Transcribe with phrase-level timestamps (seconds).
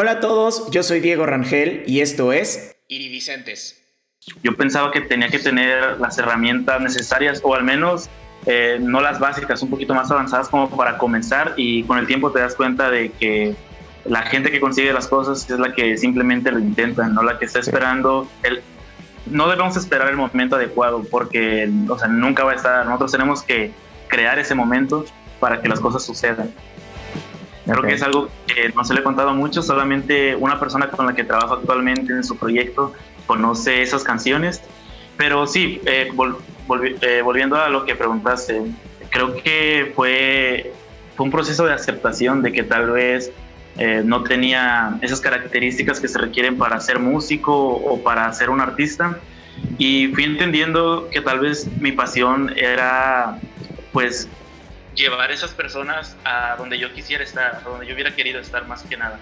[0.00, 3.82] Hola a todos, yo soy Diego Rangel y esto es Iridicentes.
[4.44, 8.08] Yo pensaba que tenía que tener las herramientas necesarias o al menos
[8.46, 12.30] eh, no las básicas, un poquito más avanzadas como para comenzar y con el tiempo
[12.30, 13.56] te das cuenta de que
[14.04, 17.46] la gente que consigue las cosas es la que simplemente lo intenta, no la que
[17.46, 18.62] está esperando el,
[19.26, 22.86] no debemos esperar el momento adecuado porque o sea, nunca va a estar.
[22.86, 23.72] Nosotros tenemos que
[24.06, 25.04] crear ese momento
[25.40, 26.54] para que las cosas sucedan.
[27.68, 31.04] Creo que es algo que no se le he contado mucho, solamente una persona con
[31.04, 32.94] la que trabajo actualmente en su proyecto
[33.26, 34.62] conoce esas canciones.
[35.18, 36.10] Pero sí, eh,
[37.02, 38.62] eh, volviendo a lo que preguntaste,
[39.10, 40.72] creo que fue,
[41.14, 43.32] fue un proceso de aceptación de que tal vez
[43.76, 48.62] eh, no tenía esas características que se requieren para ser músico o para ser un
[48.62, 49.18] artista.
[49.76, 53.38] Y fui entendiendo que tal vez mi pasión era
[53.92, 54.28] pues
[54.98, 58.82] llevar esas personas a donde yo quisiera estar, a donde yo hubiera querido estar más
[58.82, 59.18] que nada.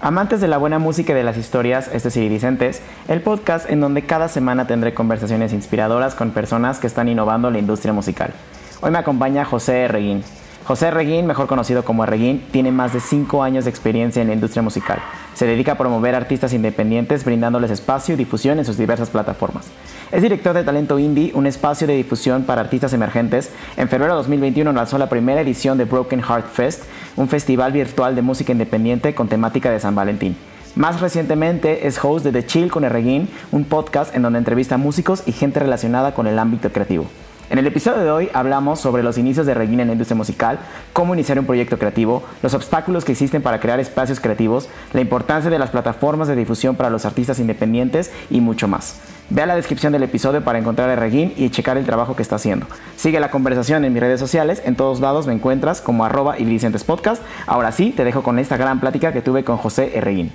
[0.00, 4.02] Amantes de la buena música y de las historias, este es el podcast en donde
[4.02, 8.34] cada semana tendré conversaciones inspiradoras con personas que están innovando la industria musical.
[8.82, 10.22] Hoy me acompaña José Reguín.
[10.66, 14.34] José Reguín, mejor conocido como Reguín, tiene más de 5 años de experiencia en la
[14.34, 14.98] industria musical.
[15.34, 19.68] Se dedica a promover artistas independientes brindándoles espacio y difusión en sus diversas plataformas.
[20.10, 23.52] Es director de Talento Indie, un espacio de difusión para artistas emergentes.
[23.76, 26.82] En febrero de 2021 lanzó la primera edición de Broken Heart Fest,
[27.14, 30.36] un festival virtual de música independiente con temática de San Valentín.
[30.74, 35.22] Más recientemente es host de The Chill con Reguín, un podcast en donde entrevista músicos
[35.26, 37.06] y gente relacionada con el ámbito creativo.
[37.48, 40.58] En el episodio de hoy hablamos sobre los inicios de Regina en la industria musical,
[40.92, 45.48] cómo iniciar un proyecto creativo, los obstáculos que existen para crear espacios creativos, la importancia
[45.48, 49.00] de las plataformas de difusión para los artistas independientes y mucho más.
[49.30, 52.34] Vea la descripción del episodio para encontrar a Regin y checar el trabajo que está
[52.34, 52.66] haciendo.
[52.96, 56.58] Sigue la conversación en mis redes sociales, en todos lados me encuentras como arroba y
[56.84, 57.22] Podcast.
[57.46, 60.32] Ahora sí, te dejo con esta gran plática que tuve con José Reguín.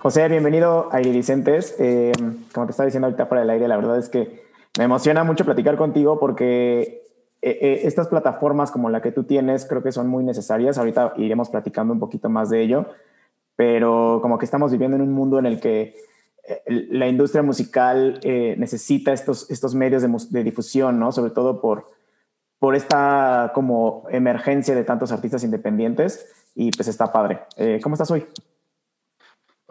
[0.00, 1.76] José, bienvenido a Iridicentes.
[1.78, 2.10] Eh,
[2.52, 4.42] como te estaba diciendo ahorita para el aire, la verdad es que
[4.78, 7.02] me emociona mucho platicar contigo porque
[7.42, 10.78] eh, eh, estas plataformas como la que tú tienes creo que son muy necesarias.
[10.78, 12.86] Ahorita iremos platicando un poquito más de ello,
[13.56, 15.94] pero como que estamos viviendo en un mundo en el que
[16.48, 21.12] eh, la industria musical necesita estos, estos medios de, de, difusión, ¿no?
[21.12, 21.88] Sobre todo por,
[22.58, 27.40] por esta como emergencia de tantos artistas independientes y pues está padre.
[27.82, 28.26] ¿Cómo estás hoy?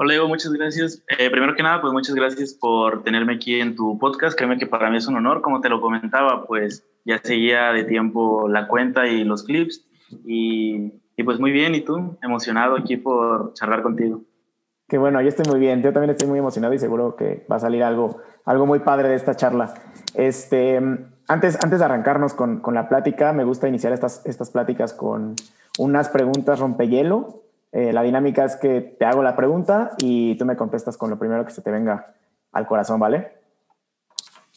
[0.03, 1.03] Hola, Diego, muchas gracias.
[1.19, 4.35] Eh, primero que nada, pues muchas gracias por tenerme aquí en tu podcast.
[4.35, 5.43] Créeme que para mí es un honor.
[5.43, 9.85] Como te lo comentaba, pues ya seguía de tiempo la cuenta y los clips.
[10.25, 12.17] Y, y pues muy bien, ¿y tú?
[12.23, 14.23] Emocionado aquí por charlar contigo.
[14.87, 15.83] Qué bueno, yo estoy muy bien.
[15.83, 19.07] Yo también estoy muy emocionado y seguro que va a salir algo, algo muy padre
[19.07, 19.75] de esta charla.
[20.15, 20.77] Este,
[21.27, 25.35] antes, antes de arrancarnos con, con la plática, me gusta iniciar estas, estas pláticas con
[25.77, 30.57] unas preguntas rompehielo eh, la dinámica es que te hago la pregunta y tú me
[30.57, 32.15] contestas con lo primero que se te venga
[32.51, 33.31] al corazón, ¿vale?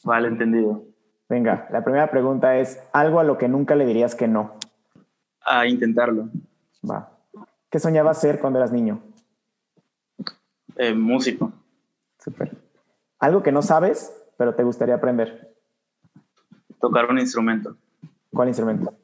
[0.03, 0.83] Vale, entendido.
[1.29, 4.55] Venga, la primera pregunta es, ¿algo a lo que nunca le dirías que no?
[5.41, 6.29] A intentarlo.
[6.89, 7.11] Va.
[7.71, 9.01] ¿Qué soñabas ser cuando eras niño?
[10.77, 11.53] Eh, músico.
[12.19, 12.57] Súper.
[13.19, 15.55] ¿Algo que no sabes, pero te gustaría aprender?
[16.81, 17.77] Tocar un instrumento.
[18.33, 18.95] ¿Cuál instrumento?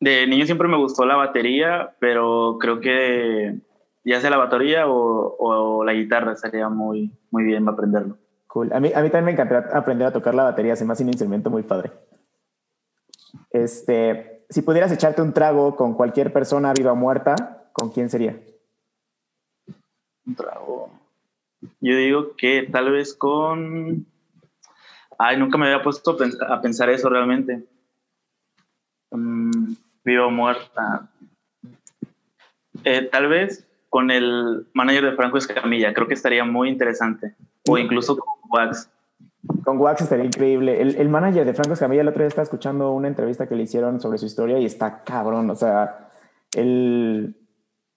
[0.00, 3.60] De niño siempre me gustó la batería, pero creo que
[4.02, 8.16] ya sea la batería o, la guitarra sería muy, muy bien aprenderlo.
[8.46, 8.72] Cool.
[8.72, 11.02] A mí, a mí también me encantaría aprender a tocar la batería, se me hace
[11.02, 11.92] un instrumento muy padre.
[13.50, 18.40] Este, si pudieras echarte un trago con cualquier persona viva o muerta, ¿con quién sería?
[20.26, 20.90] Un trago.
[21.80, 24.06] Yo digo que tal vez con...
[25.18, 26.16] Ay, nunca me había puesto
[26.48, 27.66] a pensar eso realmente.
[30.04, 31.08] Mm, vivo muerta.
[32.84, 37.34] Eh, tal vez con el manager de Franco Escamilla, creo que estaría muy interesante.
[37.68, 38.88] O incluso con Wax.
[39.64, 40.80] Con Wax estaría increíble.
[40.80, 43.64] El, el, manager de Franco Escamilla el otro día estaba escuchando una entrevista que le
[43.64, 45.50] hicieron sobre su historia y está cabrón.
[45.50, 46.10] O sea,
[46.54, 47.36] él,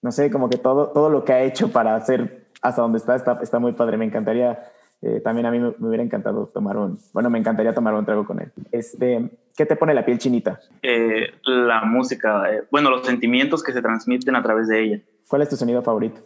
[0.02, 3.14] no sé, como que todo, todo lo que ha hecho para hacer hasta donde está,
[3.14, 3.96] está, está muy padre.
[3.96, 4.70] Me encantaría,
[5.00, 8.04] eh, también a mí me, me, hubiera encantado tomar un, bueno, me encantaría tomar un
[8.04, 8.50] trago con él.
[8.72, 10.60] Este, ¿Qué te pone la piel chinita?
[10.82, 15.00] Eh, la música, eh, bueno, los sentimientos que se transmiten a través de ella.
[15.28, 16.20] ¿Cuál es tu sonido favorito?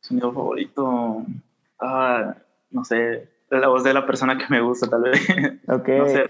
[0.00, 1.24] Sonido favorito,
[1.78, 2.34] ah,
[2.70, 5.20] no sé, la voz de la persona que me gusta, tal vez.
[5.68, 5.88] Ok.
[5.88, 6.24] no sé,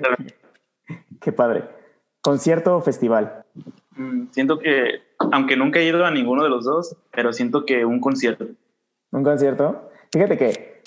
[1.21, 1.65] Qué padre.
[2.21, 3.45] ¿Concierto o festival?
[3.97, 5.03] Mm, siento que,
[5.33, 8.47] aunque nunca he ido a ninguno de los dos, pero siento que un concierto.
[9.13, 9.91] ¿Un concierto?
[10.13, 10.83] Fíjate que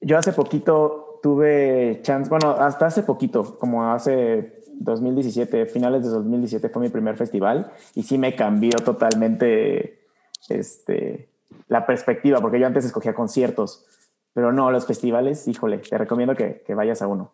[0.00, 6.68] yo hace poquito tuve chance, bueno, hasta hace poquito, como hace 2017, finales de 2017
[6.68, 10.06] fue mi primer festival y sí me cambió totalmente
[10.48, 11.28] este,
[11.68, 13.86] la perspectiva, porque yo antes escogía conciertos,
[14.32, 17.32] pero no, los festivales, híjole, te recomiendo que, que vayas a uno.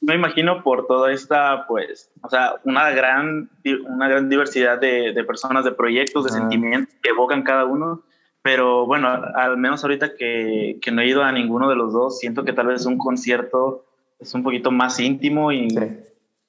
[0.00, 3.48] Me imagino por toda esta, pues, o sea, una gran,
[3.88, 8.02] una gran diversidad de, de personas, de proyectos, de sentimientos que evocan cada uno.
[8.42, 12.18] Pero bueno, al menos ahorita que, que, no he ido a ninguno de los dos,
[12.18, 13.86] siento que tal vez un concierto
[14.18, 15.68] es un poquito más íntimo y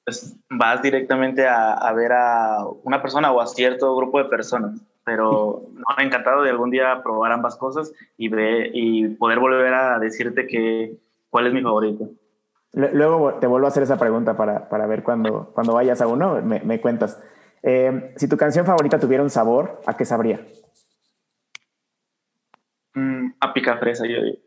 [0.05, 4.79] pues, vas directamente a, a, ver a una persona o a cierto grupo de personas.
[5.03, 9.73] Pero me ha encantado de algún día probar ambas cosas y, ver, y poder volver
[9.73, 10.97] a decirte que
[11.29, 12.09] cuál es mi favorito.
[12.73, 16.41] Luego te vuelvo a hacer esa pregunta para, para ver cuando, cuando vayas a uno,
[16.41, 17.21] me, me cuentas.
[17.63, 20.45] Eh, si tu canción favorita tuviera un sabor, ¿a qué sabría?
[22.93, 24.37] Mm, a pica fresa, yo digo.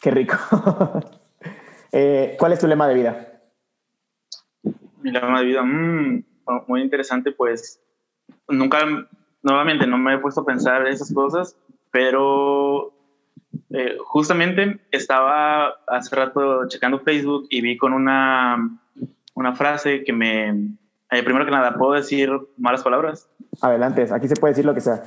[0.00, 0.36] Qué rico.
[1.92, 3.31] eh, ¿Cuál es tu lema de vida?
[5.02, 6.24] Mi lema de vida, mmm,
[6.66, 7.80] muy interesante, pues
[8.48, 8.78] nunca,
[9.42, 11.56] nuevamente no me he puesto a pensar esas cosas,
[11.90, 12.92] pero
[13.70, 18.78] eh, justamente estaba hace rato checando Facebook y vi con una,
[19.34, 20.50] una frase que me...
[21.10, 23.28] Eh, primero que nada, ¿puedo decir malas palabras?
[23.60, 25.02] Adelante, aquí se puede decir lo que sea.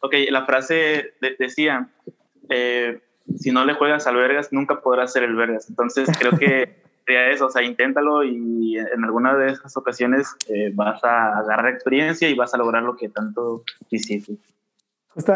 [0.00, 1.88] Ok, la frase decía,
[2.50, 3.00] eh,
[3.36, 5.70] si no le juegas al Vergas, nunca podrás ser el Vergas.
[5.70, 6.81] Entonces creo que
[7.12, 10.28] sería eso, o sea, inténtalo y en alguna de esas ocasiones
[10.74, 14.38] vas a agarrar experiencia y vas a lograr lo que tanto quisiste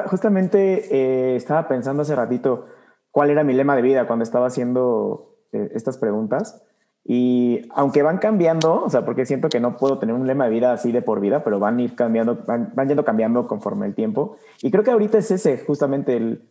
[0.06, 2.66] justamente eh, estaba pensando hace ratito
[3.10, 6.62] cuál era mi lema de vida cuando estaba haciendo eh, estas preguntas.
[7.08, 10.50] Y aunque van cambiando, o sea, porque siento que no puedo tener un lema de
[10.50, 14.38] vida así de por vida, pero van ir cambiando, van, yendo cambiando conforme el tiempo.
[14.60, 16.42] Y creo que ahorita es ese, justamente el,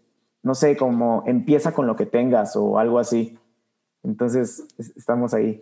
[0.44, 3.38] no sé, como empieza con lo que tengas o algo así.
[4.06, 5.62] Entonces, estamos ahí.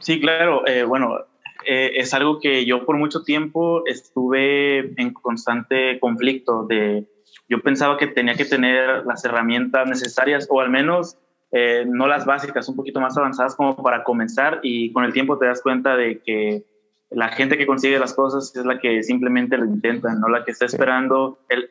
[0.00, 0.66] Sí, claro.
[0.66, 1.18] Eh, bueno,
[1.66, 7.06] eh, es algo que yo por mucho tiempo estuve en constante conflicto de
[7.48, 11.16] yo pensaba que tenía que tener las herramientas necesarias o al menos
[11.52, 15.38] eh, no las básicas, un poquito más avanzadas como para comenzar y con el tiempo
[15.38, 16.64] te das cuenta de que
[17.10, 20.50] la gente que consigue las cosas es la que simplemente lo intenta, no la que
[20.50, 21.70] está esperando el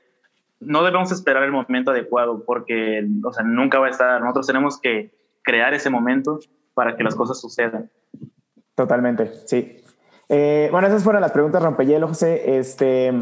[0.60, 4.80] no debemos esperar el momento adecuado porque o sea, nunca va a estar, nosotros tenemos
[4.80, 5.12] que
[5.44, 6.40] crear ese momento
[6.74, 7.92] para que las cosas sucedan.
[8.76, 9.78] Totalmente, sí.
[10.30, 12.58] Eh, bueno, esas fueron las preguntas rompehielo, José.
[12.58, 13.14] Este,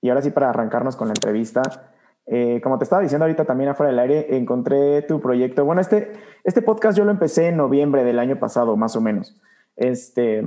[0.00, 1.62] y ahora sí, para arrancarnos con la entrevista.
[2.26, 5.64] Eh, como te estaba diciendo ahorita también afuera del aire, encontré tu proyecto.
[5.64, 6.12] Bueno, este,
[6.44, 9.40] este podcast yo lo empecé en noviembre del año pasado, más o menos.
[9.74, 10.44] Este,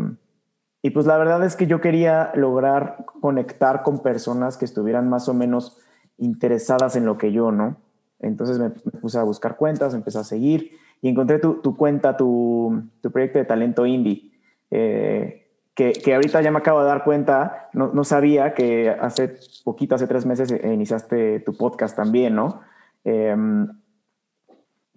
[0.82, 5.28] y pues la verdad es que yo quería lograr conectar con personas que estuvieran más
[5.28, 5.82] o menos
[6.18, 7.78] interesadas en lo que yo, ¿no?
[8.26, 13.40] Entonces me, puse a buscar cuentas, empecé a seguir y encontré tu, cuenta, tu, proyecto
[13.40, 14.32] de talento indie.
[14.72, 15.46] Eh,
[15.76, 20.26] que, ahorita ya me acabo de dar cuenta, no, sabía que hace poquito, hace tres
[20.26, 22.62] meses, eh, iniciaste tu podcast también, ¿no?
[23.04, 23.36] Eh,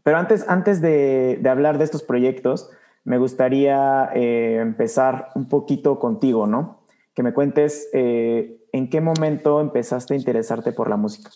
[0.04, 2.70] pero antes, antes de, hablar de estos proyectos,
[3.04, 6.84] me gustaría eh, empezar un poquito contigo, ¿no?
[7.12, 11.30] Que me cuentes en qué momento empezaste a interesarte por la música.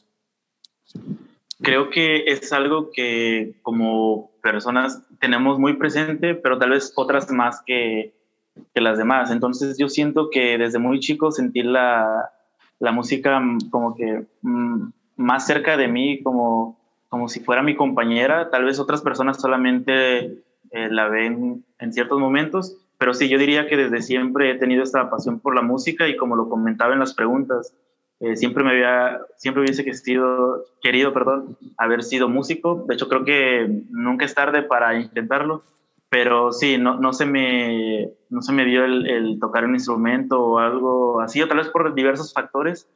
[1.63, 7.63] Creo que es algo que como personas tenemos muy presente, pero tal vez otras más
[7.65, 8.15] que
[8.75, 9.31] que las demás.
[9.31, 12.31] Entonces yo siento que desde muy chico sentí la,
[12.79, 16.79] la música como que mm, más cerca de mí, como,
[17.09, 18.51] como si fuera mi compañera.
[18.51, 23.67] Tal vez otras personas solamente eh, la ven en ciertos momentos, pero sí, yo diría
[23.67, 27.01] que desde siempre he tenido esta pasión por la música y como lo comentaba en
[27.01, 27.75] las preguntas,
[28.23, 32.85] eh, siempre me había, siempre hubiese querido, querido, perdón, haber sido músico.
[32.89, 35.65] De hecho, creo que nunca es tarde para intentarlo
[36.13, 40.59] pero sí, no, no, se, me, no se me dio el, tocar un instrumento o
[40.59, 42.87] algo así, o tal vez por diversos factores,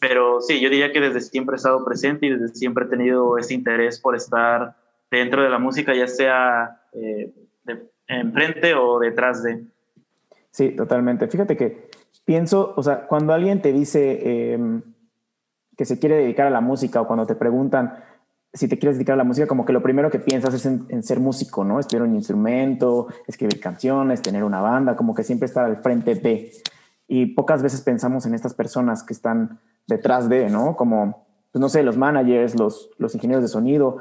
[0.00, 3.38] pero sí, yo diría que desde siempre he estado presente y desde siempre he tenido
[3.38, 4.74] ese interés por estar
[5.12, 7.32] dentro de la música, ya sea eh,
[8.08, 9.62] enfrente o detrás de.
[10.50, 11.28] Sí, totalmente.
[11.28, 11.88] Fíjate que
[12.26, 14.82] pienso, o sea, cuando alguien te dice em,
[15.76, 17.94] que se quiere dedicar a la música o cuando te preguntan,
[18.52, 21.02] si te quieres dedicar a la música, como que lo primero que piensas es en,
[21.02, 21.78] ser músico, ¿no?
[21.78, 26.52] Estudiar un instrumento, escribir canciones, tener una banda, como que siempre estar al frente de.
[27.06, 30.74] Y pocas veces pensamos en estas personas que están detrás de, ¿no?
[30.74, 33.98] Como, pues no sé, los managers, los, los ingenieros de sonido,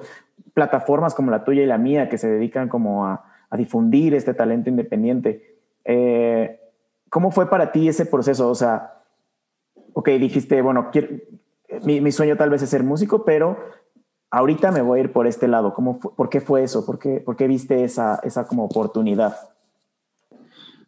[0.54, 4.34] plataformas como la tuya y la mía que se dedican como a, a difundir este
[4.34, 5.60] talento independiente.
[5.84, 6.65] Eh,
[7.16, 8.50] ¿Cómo fue para ti ese proceso?
[8.50, 9.02] O sea,
[9.94, 11.16] ok, dijiste, bueno, quiero,
[11.86, 13.58] mi, mi, sueño tal vez es ser músico, pero
[14.32, 15.74] ahorita me voy a ir por este lado.
[15.74, 16.86] ¿Cómo ¿Por qué fue eso?
[16.86, 19.34] ¿Por qué, por qué viste esa, esa como oportunidad?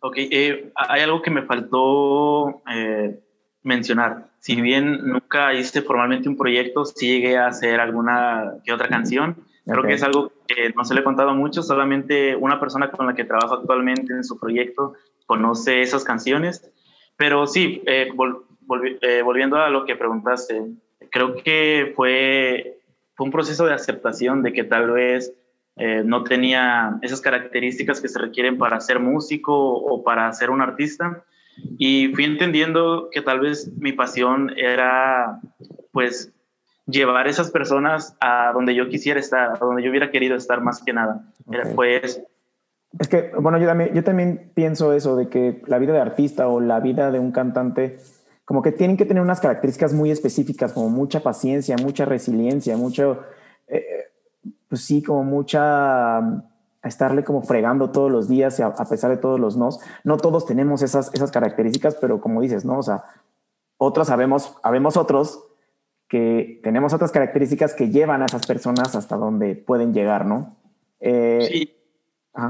[0.02, 3.22] Ok, eh, hay algo que me faltó eh,
[3.64, 4.28] mencionar.
[4.40, 9.38] Si bien nunca hice formalmente un proyecto, sí llegué a hacer alguna que otra canción.
[9.68, 13.06] Creo que es algo que no se le he contado mucho, solamente una persona con
[13.06, 14.94] la que trabajo actualmente en su proyecto
[15.26, 16.72] conoce esas canciones.
[17.18, 18.10] Pero sí, eh,
[19.02, 20.64] eh, volviendo a lo que preguntaste,
[21.12, 22.80] creo que fue,
[23.16, 25.34] fue un proceso de aceptación de que tal vez
[25.76, 30.62] eh, no tenía esas características que se requieren para ser músico o para ser un
[30.62, 31.26] artista.
[31.78, 35.40] Y fui entendiendo que tal vez mi pasión era,
[35.92, 36.34] pues,
[36.88, 40.82] llevar esas personas a donde yo quisiera estar, a donde yo hubiera querido estar más
[40.84, 41.24] que nada.
[41.76, 42.22] pues...
[42.98, 46.48] Es que, bueno, yo también, yo también pienso eso, de que la vida de artista
[46.48, 48.00] o la vida de un cantante,
[48.46, 53.24] como que tienen que tener unas características muy específicas, como mucha paciencia, mucha resiliencia, mucho,
[53.68, 53.84] eh,
[54.70, 59.40] pues sí, como mucha a estarle como fregando todos los días a, pesar de todos
[59.40, 59.80] los nos.
[60.04, 62.80] No todos tenemos esas, esas características, pero como dices, ¿no?
[62.80, 63.04] O sea,
[63.78, 65.47] otros sabemos, habemos otros
[66.08, 70.56] que tenemos otras características que llevan a esas personas hasta donde pueden llegar, ¿no?
[71.00, 71.74] Eh, sí.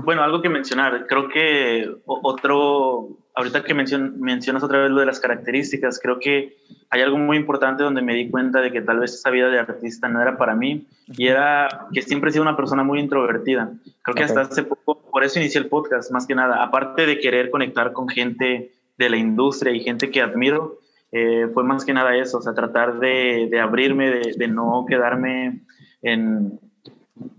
[0.04, 5.22] Bueno, algo que mencionar, creo que otro, ahorita que mencionas otra vez lo de las
[5.22, 6.58] características, creo que
[6.90, 9.60] hay algo muy importante donde me di cuenta de que tal vez esa vida de
[9.60, 13.72] artista no era para mí y era que siempre he sido una persona muy introvertida.
[14.02, 17.20] Creo que hasta hace poco, por eso inicié el podcast, más que nada, aparte de
[17.20, 20.80] querer conectar con gente de la industria y gente que admiro,
[21.12, 24.86] eh, fue más que nada eso, o sea, tratar de, de abrirme, de, de, no
[24.88, 25.62] quedarme
[26.02, 26.60] en,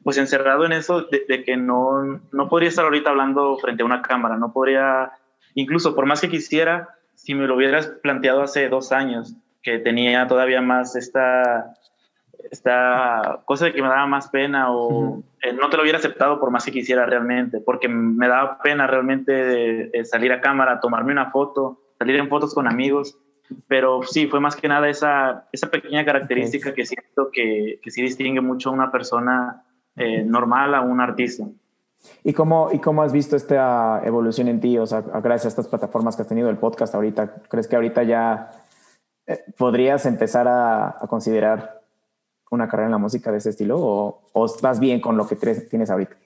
[0.02, 4.00] pues encerrado en eso, de, que no, no podría estar ahorita hablando frente a una
[4.00, 5.12] cámara, no podría,
[5.54, 10.26] incluso por más que quisiera, si me lo hubieras planteado hace dos años, que tenía
[10.28, 11.74] todavía más esta,
[12.50, 16.40] esta cosa de que me daba más pena o eh, no te lo hubiera aceptado
[16.40, 21.12] por más que quisiera realmente, porque me daba pena realmente de salir a cámara, tomarme
[21.12, 23.18] una foto, salir en fotos con amigos
[23.66, 28.02] pero sí, fue más que nada esa, esa pequeña característica que siento que, que sí
[28.02, 29.64] distingue mucho a una persona
[29.96, 31.44] eh, normal a un artista.
[32.22, 34.78] ¿Y cómo, ¿Y cómo has visto esta evolución en ti?
[34.78, 38.04] O sea, gracias a estas plataformas que has tenido, el podcast ahorita, ¿crees que ahorita
[38.04, 38.50] ya
[39.26, 41.82] eh, podrías empezar a, a, considerar
[42.50, 45.36] una carrera en la música de ese estilo o, o estás bien con lo que
[45.36, 46.16] tienes ahorita?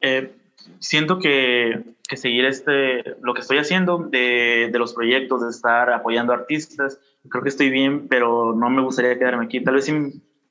[0.00, 0.39] Eh,
[0.78, 6.32] siento que, que, seguir este, lo que estoy haciendo de, los proyectos, de estar apoyando
[6.32, 6.98] artistas,
[7.28, 9.62] creo que estoy bien, pero no me gustaría quedarme aquí.
[9.62, 9.92] Tal vez,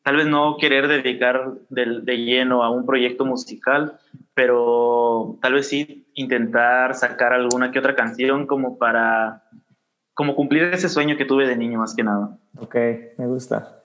[0.04, 4.00] tal vez no querer dedicar de, de lleno a un proyecto musical,
[4.34, 9.44] pero tal vez sí intentar sacar alguna que otra canción como para
[10.20, 12.38] como cumplir ese sueño que tuve de niño más que nada.
[12.58, 12.76] Ok,
[13.18, 13.80] me gusta.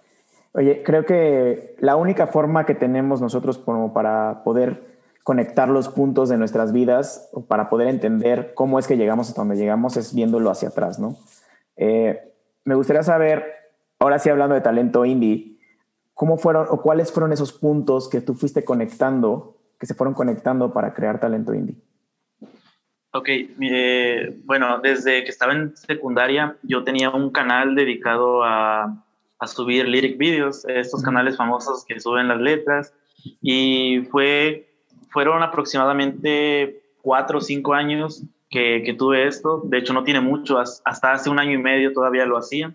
[0.51, 4.94] Oye, creo que la única forma que tenemos nosotros como para poder
[5.25, 9.57] conectar los puntos de nuestras vidas para poder entender cómo es que llegamos hasta donde
[9.57, 11.17] llegamos es viéndolo hacia atrás, ¿no?
[11.77, 12.21] Eh,
[12.65, 13.43] me gustaría saber,
[13.99, 15.59] ahora sí hablando de talento indie,
[16.13, 20.75] ¿cómo fueron o cuáles fueron esos puntos que tú fuiste conectando, que se fueron conectando
[20.75, 21.77] para crear talento indie?
[23.15, 29.07] Ok, eh, bueno, desde que estaba en secundaria yo tenía un canal dedicado a,
[29.39, 32.93] a subir lyric videos, estos canales famosos que suben las letras,
[33.41, 34.74] y fue
[35.15, 39.63] fueron aproximadamente cuatro o cinco años que, que, tuve esto.
[39.65, 42.75] De hecho, no tiene mucho, hasta hace un año y medio todavía lo hacía.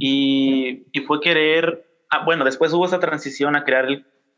[0.00, 3.86] Y, y fue querer, ah, bueno, después hubo esa transición a crear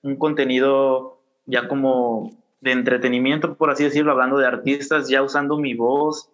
[0.02, 2.30] un contenido ya como
[2.60, 6.28] de entretenimiento, por así decirlo, hablando de artistas, ya usando mi voz,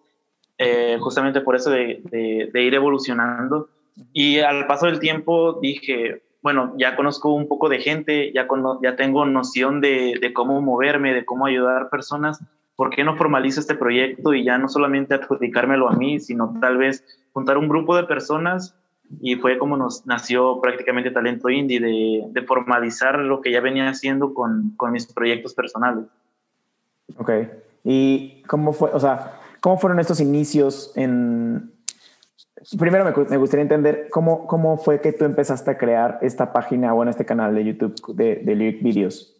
[0.57, 3.69] eh, justamente por eso de, de, de ir evolucionando.
[4.11, 8.47] Y al paso del tiempo dije, bueno, ya conozco un poco de gente, ya,
[8.81, 12.41] ya tengo noción de, de, cómo moverme, de cómo ayudar personas,
[12.77, 16.77] ¿por qué no formalizo este proyecto y ya no solamente adjudicármelo a mí, sino tal
[16.77, 18.77] vez juntar un grupo de personas?
[19.19, 23.89] Y fue como nos nació prácticamente Talento Indie, de, de formalizar lo que ya venía
[23.89, 26.05] haciendo con, con mis proyectos personales.
[27.17, 27.29] Ok.
[27.83, 31.73] ¿Y cómo fue, o sea, cómo fueron estos inicios en,
[32.77, 37.11] Primero me, gustaría entender cómo, cómo fue que tú empezaste a crear esta página, bueno,
[37.11, 39.35] este canal de YouTube de, Lyric Videos.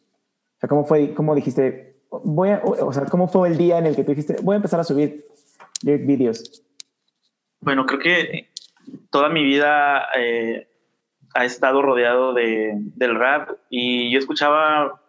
[0.55, 3.95] O sea, ¿cómo fue, cómo dijiste, voy o sea, cómo fue el día en el
[3.95, 5.25] que tú dijiste, voy a empezar a subir
[5.83, 6.63] Lyric Videos?
[7.59, 8.49] Bueno, creo que
[9.09, 10.67] toda mi vida eh,
[11.33, 15.01] ha estado rodeado de, del rap y yo escuchaba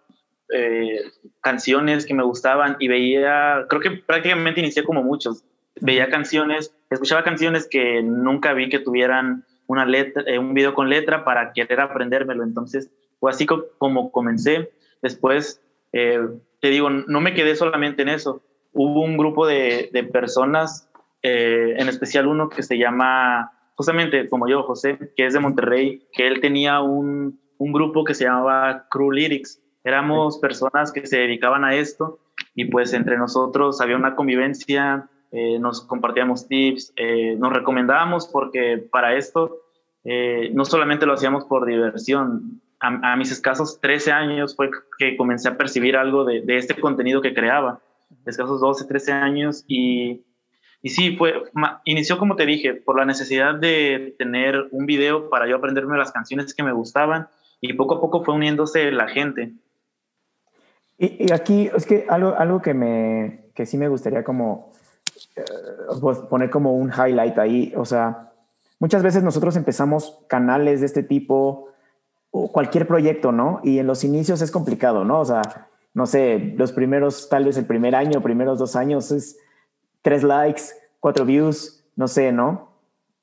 [0.52, 0.98] eh,
[1.40, 5.44] canciones que me gustaban y veía, creo que prácticamente inicié como muchos,
[5.80, 10.88] veía canciones, escuchaba canciones que nunca vi que tuvieran una letra, eh, un video con
[10.88, 12.42] letra para querer aprendérmelo.
[12.42, 14.70] Entonces, fue así como comencé.
[15.02, 15.60] Después,
[15.92, 16.20] eh,
[16.60, 18.42] te digo, no me quedé solamente en eso.
[18.72, 20.88] Hubo un grupo de, de personas,
[21.22, 26.02] eh, en especial uno que se llama justamente como yo, José, que es de Monterrey,
[26.12, 29.62] que él tenía un, un grupo que se llamaba Crew Lyrics.
[29.84, 32.18] Éramos personas que se dedicaban a esto
[32.56, 38.78] y pues entre nosotros había una convivencia, eh, nos compartíamos tips, eh, nos recomendábamos porque
[38.78, 39.58] para esto
[40.04, 42.60] eh, no solamente lo hacíamos por diversión.
[42.80, 47.20] A, mis escasos 13 años fue que comencé a percibir algo de, de este contenido
[47.20, 47.80] que creaba.
[48.24, 50.22] Escasos 12, 13 años y
[50.80, 51.34] y sí, fue,
[51.84, 56.12] inició como te dije, por la necesidad de tener un video para yo aprenderme las
[56.12, 57.28] canciones que me gustaban
[57.60, 59.52] y poco a poco fue uniéndose la gente.
[60.96, 64.72] Y, aquí es que algo, algo que, me, que sí me gustaría como
[66.00, 68.32] pues poner como un highlight ahí, o sea,
[68.78, 71.68] muchas veces nosotros empezamos canales de este tipo
[72.30, 73.60] o cualquier proyecto, ¿no?
[73.64, 75.20] Y en los inicios es complicado, ¿no?
[75.20, 79.38] O sea, no sé, los primeros, tal vez el primer año, primeros dos años es
[80.02, 80.62] tres likes,
[81.00, 82.68] cuatro views, no sé, ¿no?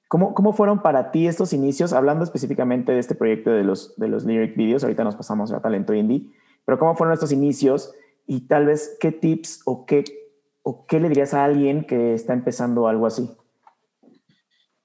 [0.07, 1.93] ¿Cómo, ¿Cómo fueron para ti estos inicios?
[1.93, 5.61] Hablando específicamente de este proyecto de los, de los lyric videos, ahorita nos pasamos a
[5.61, 6.31] Talento Indie,
[6.65, 7.93] pero ¿cómo fueron estos inicios?
[8.27, 10.03] Y tal vez, ¿qué tips o qué,
[10.67, 13.29] o qué le dirías a alguien que está empezando algo así?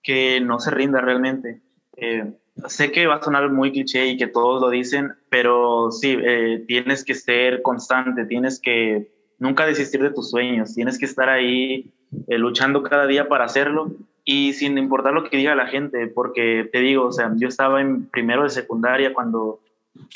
[0.02, 1.62] Que no se rinda realmente.
[1.96, 2.34] Eh,
[2.66, 6.64] sé que va a sonar muy cliché y que todos lo dicen, pero sí, eh,
[6.68, 11.94] tienes que ser constante, tienes que nunca desistir de tus sueños, tienes que estar ahí
[12.28, 13.90] eh, luchando cada día para hacerlo
[14.22, 17.80] y sin importar lo que diga la gente, porque te digo, o sea, yo estaba
[17.80, 19.60] en primero de secundaria cuando,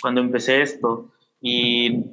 [0.02, 2.04] cuando empecé esto y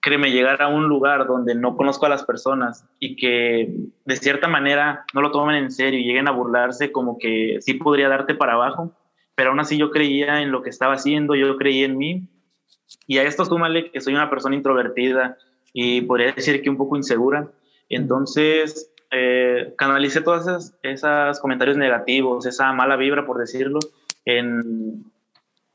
[0.00, 4.48] créeme, llegar a un lugar donde no conozco a las personas y que de cierta
[4.48, 8.34] manera no lo tomen en serio y lleguen a burlarse como que sí podría darte
[8.34, 8.92] para abajo,
[9.34, 12.28] pero aún así yo creía en lo que estaba haciendo, yo creía en mí
[13.06, 15.36] y a esto súmale que soy una persona introvertida,
[15.72, 17.50] y podría decir que un poco insegura.
[17.88, 23.80] Entonces, eh, canalicé todos esos, esos comentarios negativos, esa mala vibra, por decirlo,
[24.24, 25.04] en,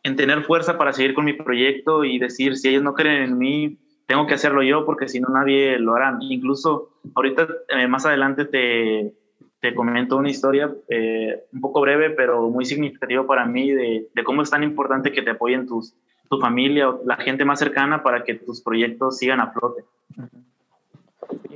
[0.03, 3.38] en tener fuerza para seguir con mi proyecto y decir, si ellos no creen en
[3.38, 6.18] mí, tengo que hacerlo yo porque si no nadie lo hará.
[6.22, 9.13] Incluso ahorita, eh, más adelante te,
[9.60, 14.24] te comento una historia eh, un poco breve, pero muy significativa para mí de, de,
[14.24, 15.96] cómo es tan importante que te apoyen tus,
[16.30, 19.84] tu familia o la gente más cercana para que tus proyectos sigan a flote.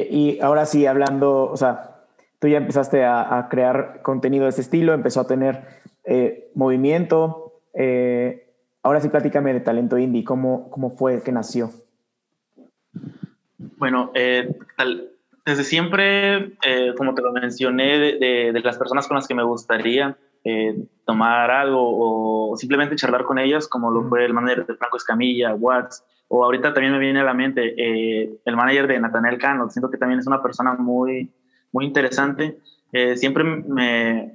[0.09, 2.05] Y ahora sí, hablando, o sea,
[2.39, 5.63] tú ya empezaste a, crear contenido de ese estilo, empezó a tener
[6.05, 7.61] eh, movimiento.
[7.73, 8.47] Eh,
[8.81, 11.69] ahora sí, platícame de Talento Indie, ¿cómo, cómo fue que nació?
[13.79, 14.55] Bueno, eh,
[15.45, 16.53] desde siempre,
[16.95, 20.15] como te lo mencioné, de, de, las personas con las que me gustaría
[20.45, 20.73] eh,
[21.05, 25.53] tomar algo o simplemente charlar con ellas, como lo fue el manager de Franco Escamilla,
[25.53, 29.69] Watts, o ahorita también me viene a la mente eh, el manager de Nathaniel Cano,
[29.69, 31.29] siento que también es una persona muy,
[31.73, 32.59] muy interesante.
[32.93, 34.31] Eh, siempre me,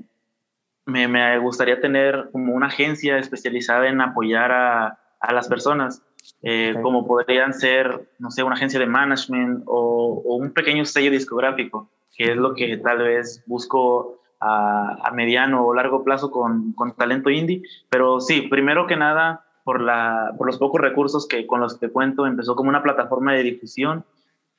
[0.85, 6.03] me, me, gustaría tener como una agencia especializada en apoyar a, a las personas,
[6.83, 11.91] como podrían ser, no sé, una agencia de management o, o un pequeño sello discográfico,
[12.17, 17.31] que es lo que tal vez busco a, mediano o largo plazo con, con, talento
[17.31, 17.63] indie.
[17.89, 21.91] Pero sí, primero que nada, por, la, por los pocos recursos que, con los que
[21.91, 24.05] cuento, empezó como una plataforma de difusión,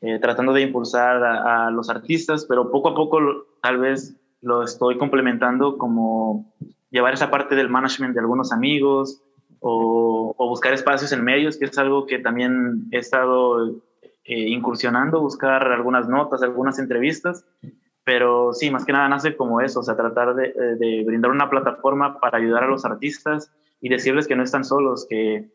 [0.02, 3.20] eh, tratando de impulsar a, los artistas, pero poco a poco
[3.62, 6.54] tal vez lo estoy complementando como
[6.92, 9.22] llevar esa parte del management de algunos amigos
[9.60, 13.70] o, buscar espacios en medios, que es algo que también he estado
[14.24, 17.46] eh, incursionando, buscar algunas notas, algunas entrevistas
[18.06, 21.50] pero sí, más que nada nace como eso, o sea, tratar de, eh, brindar una
[21.50, 25.50] plataforma para ayudar a los artistas y decirles que no están solos, que,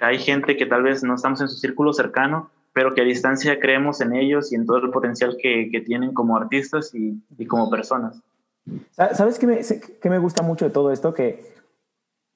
[0.00, 3.58] hay gente que tal vez no estamos en su círculo cercano, pero que a distancia
[3.58, 7.70] creemos en ellos y en todo el potencial que, tienen como artistas y, y, como
[7.70, 8.20] personas.
[8.92, 9.60] ¿Sabes qué me,
[10.02, 11.14] qué me gusta mucho de todo esto?
[11.14, 11.42] Que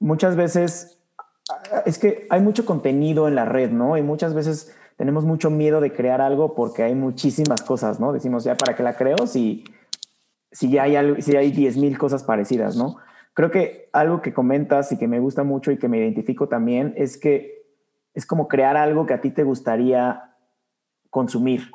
[0.04, 1.00] muchas veces
[1.86, 3.96] es que hay mucho contenido en la red, ¿no?
[3.96, 8.12] Y muchas veces tenemos mucho miedo de crear algo porque hay muchísimas cosas, ¿no?
[8.12, 9.64] Decimos, ya, ¿para qué la creo si,
[10.52, 12.98] si ya hay, algo, si hay 10.000 cosas parecidas, ¿no?
[13.32, 16.92] Creo que algo que comentas y que me gusta mucho y que me identifico también
[16.98, 17.64] es que
[18.12, 20.34] es como crear algo que a ti te gustaría
[21.08, 21.70] consumir,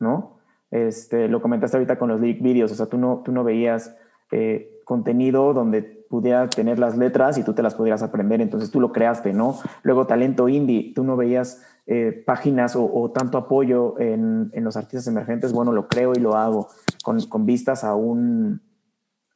[0.00, 0.38] ¿no?
[0.70, 3.94] Este, lo comentaste ahorita con los videos, o sea, tú no, tú no veías
[4.32, 8.80] eh, contenido donde pudiera tener las letras y tú te las pudieras aprender, entonces tú
[8.80, 9.58] lo creaste, ¿no?
[9.82, 15.08] Luego talento indie, tú no veías eh, páginas o, tanto apoyo en, en, los artistas
[15.08, 16.68] emergentes, bueno, lo creo y lo hago
[17.02, 18.62] con, con vistas a, un,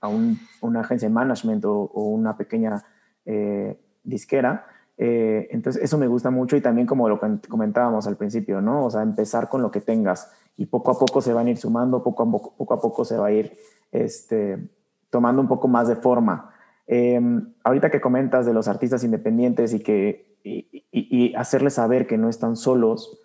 [0.00, 2.84] a un, una agencia de management o, una pequeña
[3.24, 4.66] eh, disquera.
[4.98, 8.84] Eh, entonces, eso me gusta mucho y también como lo comentábamos al principio, ¿no?
[8.84, 11.56] O sea, empezar con lo que tengas y poco a poco se van a ir
[11.56, 13.56] sumando, poco a poco, poco, a poco se va a ir
[13.90, 14.70] este,
[15.10, 16.54] tomando un poco más de forma.
[16.86, 22.28] Em, ahorita que comentas de los artistas independientes y que y, hacerles saber que no
[22.28, 23.18] están solos,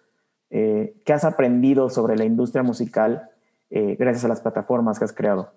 [0.49, 3.29] eh, ¿qué has aprendido sobre la industria musical
[3.69, 5.51] eh, gracias a las plataformas que has creado?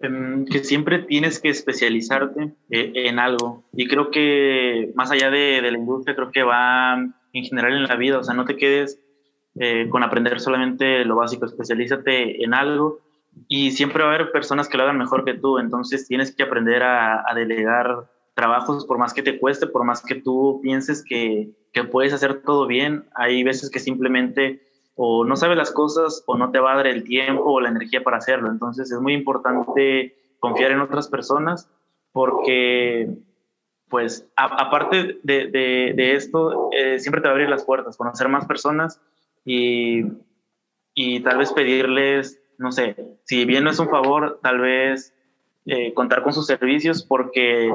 [0.00, 3.62] Em, que siempre tienes que especializarte eh, en algo.
[3.72, 7.84] Y creo que más allá de, de, la industria, creo que va en general en
[7.84, 8.18] la vida.
[8.18, 8.98] O sea, no te quedes
[9.90, 13.00] con aprender solamente lo básico, especialízate en algo
[13.48, 16.42] y siempre va a haber personas que lo hagan mejor que tú, entonces tienes que
[16.42, 21.50] aprender a, delegar trabajos por más que te cueste, por más que tú pienses que,
[21.72, 24.62] que, puedes hacer todo bien, hay veces que simplemente
[24.94, 27.70] o no sabes las cosas o no te va a dar el tiempo o la
[27.70, 31.70] energía para hacerlo, entonces es muy importante confiar en otras personas
[32.12, 33.08] porque
[33.92, 38.46] pues aparte de, de, esto, eh, siempre te va a abrir las puertas, conocer más
[38.46, 39.02] personas
[39.44, 40.04] y,
[40.94, 45.12] y tal vez pedirles no sé, si bien no es un favor, tal vez
[45.66, 47.68] eh, contar con sus servicios porque,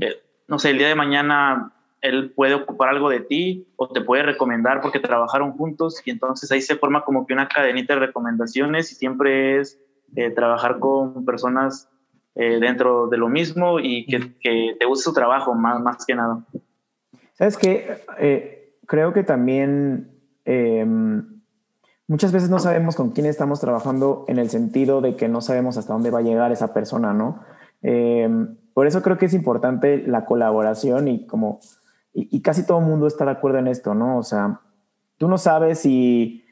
[0.00, 4.00] eh, no sé, el día de mañana él puede ocupar algo de ti o te
[4.00, 8.00] puede recomendar porque trabajaron juntos y entonces ahí se forma como que una cadenita de
[8.00, 9.80] recomendaciones y siempre es
[10.14, 11.88] eh, trabajar con personas
[12.38, 16.44] dentro de lo mismo y que, que, te guste su trabajo más, más que nada.
[17.32, 17.96] ¿Sabes qué?
[18.86, 20.10] creo que también
[20.44, 21.35] em,
[22.08, 25.76] muchas veces no sabemos con quién estamos trabajando en el sentido de que no sabemos
[25.76, 27.40] hasta dónde va a llegar esa persona, ¿no?
[27.82, 31.60] Em, por eso creo que es importante la colaboración y como,
[32.12, 34.18] y, casi todo el mundo está de acuerdo en esto, ¿no?
[34.18, 34.60] O sea,
[35.18, 36.44] tú no sabes si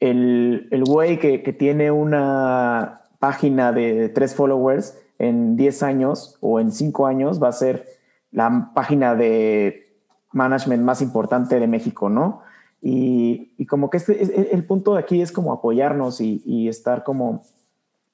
[0.00, 6.58] el, el güey que, que, tiene una página de, tres followers en 10 años o
[6.58, 7.86] en 5 años va a ser
[8.32, 9.96] la página de
[10.32, 12.42] management más importante de México, ¿no?
[12.84, 17.42] Y, como que este, el punto de aquí es como apoyarnos y, estar como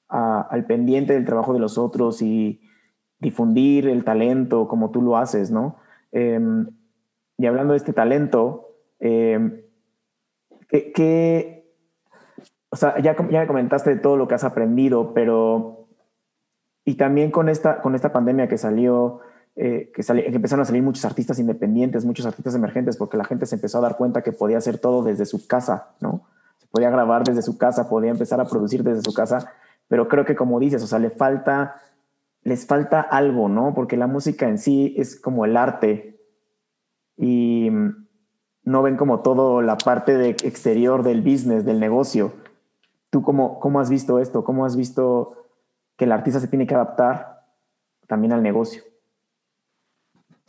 [0.07, 2.61] al pendiente del trabajo de los otros y
[3.19, 5.77] difundir el talento como tú lo haces, ¿no?
[6.11, 6.67] Em,
[7.37, 9.65] y hablando de este talento, eh,
[10.69, 11.75] ¿qué,
[12.69, 15.87] o sea, ya, ya me comentaste de todo lo que has aprendido, pero
[16.85, 19.19] y también con esta, con esta pandemia que salió,
[19.55, 23.55] eh, que, empezaron a salir muchos artistas independientes, muchos artistas emergentes, porque la gente se
[23.55, 26.27] empezó a dar cuenta que podía hacer todo desde su casa, ¿no?
[26.59, 29.51] Se podía grabar desde su casa, podía empezar a producir desde su casa,
[29.87, 31.81] pero creo que como dices, o sea, le falta,
[32.43, 33.73] les falta algo, ¿no?
[33.73, 36.21] Porque la música en sí es como el arte
[37.17, 37.69] y
[38.63, 42.33] no ven como todo la parte de exterior del business, del negocio.
[43.09, 44.43] ¿Tú cómo, cómo has visto esto?
[44.43, 45.47] ¿Cómo has visto
[45.97, 47.45] que el artista se tiene que adaptar
[48.07, 48.83] también al negocio?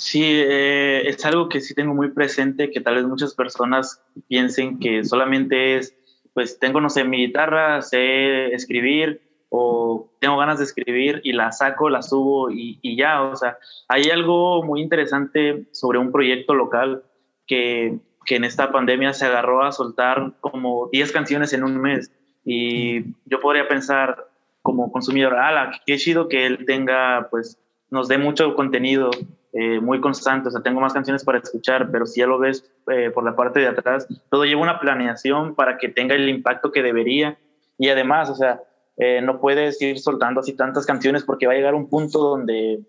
[0.01, 4.79] Sí, eh, es algo que sí tengo muy presente, que tal vez muchas personas piensen
[4.79, 5.95] que solamente es,
[6.33, 11.53] pues tengo, no sé, mi guitarra, sé escribir o tengo ganas de escribir y la
[11.53, 13.59] saco, la subo y, y ya, o sea,
[13.89, 17.03] hay algo muy interesante sobre un proyecto local
[17.47, 22.11] que, que en esta pandemia se agarró a soltar como 10 canciones en un mes
[22.43, 24.31] y yo podría pensar
[24.63, 27.59] como consumidor, ala, qué chido que él tenga, pues,
[27.91, 29.11] nos dé mucho contenido
[29.53, 32.71] eh, muy constante, o sea, tengo más canciones para escuchar, pero si ya lo ves
[32.89, 36.71] eh, por la parte de atrás, todo lleva una planeación para que tenga el impacto
[36.71, 37.37] que debería.
[37.77, 38.63] Y además, o sea,
[38.97, 42.81] eh, no puedes ir soltando así tantas canciones porque va a llegar un punto donde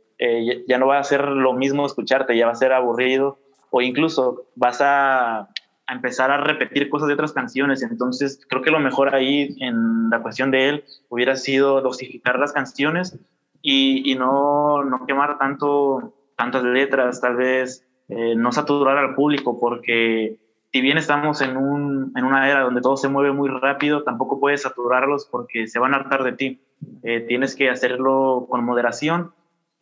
[0.67, 3.39] ya no va a ser lo mismo escucharte, ya va a ser aburrido
[3.71, 7.81] o incluso vas a, a empezar a repetir cosas de otras canciones.
[7.81, 12.53] Entonces, creo que lo mejor ahí en la cuestión de él hubiera sido dosificar las
[12.53, 13.17] canciones
[13.63, 19.59] y, y no, no quemar tanto tantas letras, tal vez eh, no saturar al público,
[19.59, 20.37] porque
[20.71, 24.39] si bien estamos en, un, en una era donde todo se mueve muy rápido, tampoco
[24.39, 26.59] puedes saturarlos porque se van a hartar de ti.
[27.03, 29.31] Eh, tienes que hacerlo con moderación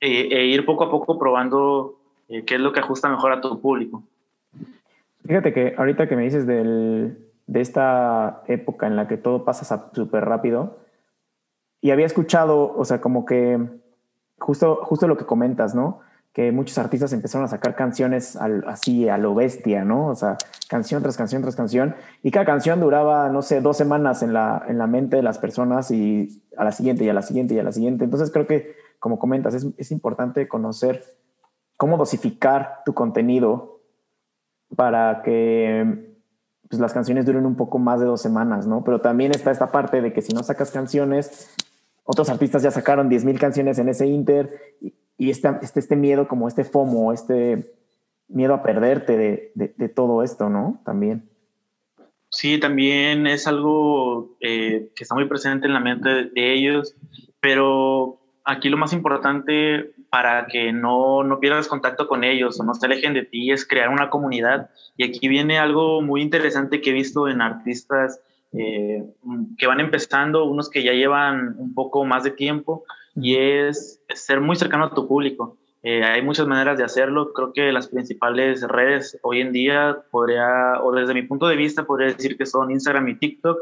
[0.01, 1.95] e, e ir poco a poco probando
[2.27, 4.03] eh, qué es lo que ajusta mejor a tu público.
[5.25, 7.17] Fíjate que ahorita que me dices del,
[7.47, 10.77] de esta época en la que todo pasa súper rápido,
[11.81, 13.57] y había escuchado, o sea, como que
[14.37, 16.01] justo, justo lo que comentas, ¿no?
[16.33, 18.37] Que muchos artistas empezaron a sacar canciones
[18.67, 20.07] así a lo bestia, ¿no?
[20.07, 20.37] O sea,
[20.67, 21.95] canción tras canción tras canción.
[22.21, 25.39] Y cada canción duraba, no sé, dos semanas en la, en la mente de las
[25.39, 28.03] personas y a la siguiente y a la siguiente y a la siguiente.
[28.03, 31.03] Entonces creo que, como comentas, es, es importante conocer
[31.77, 33.79] cómo dosificar tu contenido
[34.75, 36.15] para que
[36.69, 38.83] pues, las canciones duren un poco más de dos semanas, ¿no?
[38.83, 41.55] Pero también está esta parte de que si no sacas canciones,
[42.03, 46.47] otros artistas ya sacaron 10.000 canciones en ese inter y, y este, este, miedo, como
[46.47, 47.71] este FOMO, este
[48.29, 50.81] miedo a perderte de, de, todo esto, ¿no?
[50.85, 51.29] También.
[52.29, 56.95] Sí, también es algo eh, que está muy presente en la mente de, ellos
[57.41, 62.73] pero aquí lo más importante para que no, no pierdas contacto con ellos o no
[62.73, 64.69] se alejen de ti es crear una comunidad.
[64.97, 68.19] Y aquí viene algo muy interesante que he visto en artistas
[68.51, 69.03] eh,
[69.57, 72.83] que van empezando, unos que ya llevan un poco más de tiempo,
[73.15, 75.57] y es ser muy cercano a tu público.
[75.81, 77.33] Eh, hay muchas maneras de hacerlo.
[77.33, 81.85] Creo que las principales redes hoy en día podría, o desde mi punto de vista,
[81.85, 83.59] podría decir que son Instagram y TikTok,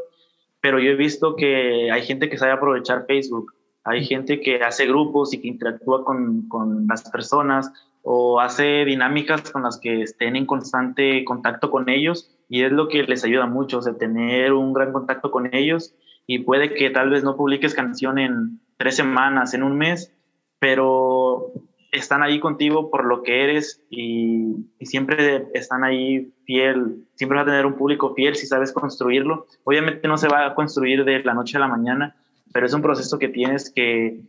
[0.62, 3.54] pero yo he visto que hay gente que sabe aprovechar Facebook.
[3.84, 9.52] Hay gente que hace grupos y que interactúa con, con las personas o hace dinámicas
[9.52, 13.46] con las que estén en constante contacto con ellos y es lo que les ayuda
[13.46, 15.94] mucho, o sea, tener un gran contacto con ellos
[16.26, 20.14] y puede que tal vez no publiques canción en tres semanas, en un mes,
[20.60, 21.52] pero
[21.92, 27.46] están ahí contigo por lo que eres y, siempre están ahí fiel, siempre va a
[27.46, 29.48] tener un público fiel si sabes construirlo.
[29.64, 32.16] Obviamente no se va a construir de la noche a la mañana,
[32.54, 34.22] pero es un proceso que tienes que,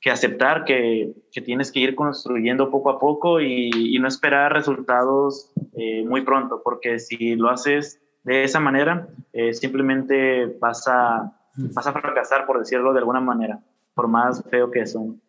[0.00, 5.52] que aceptar, que, que, tienes que ir construyendo poco a poco y, no esperar resultados
[5.76, 11.86] eh, muy pronto, porque si lo haces de esa manera, eh, simplemente vas a, vas
[11.86, 13.60] a fracasar, por decirlo de alguna manera,
[13.94, 15.20] por más feo que son.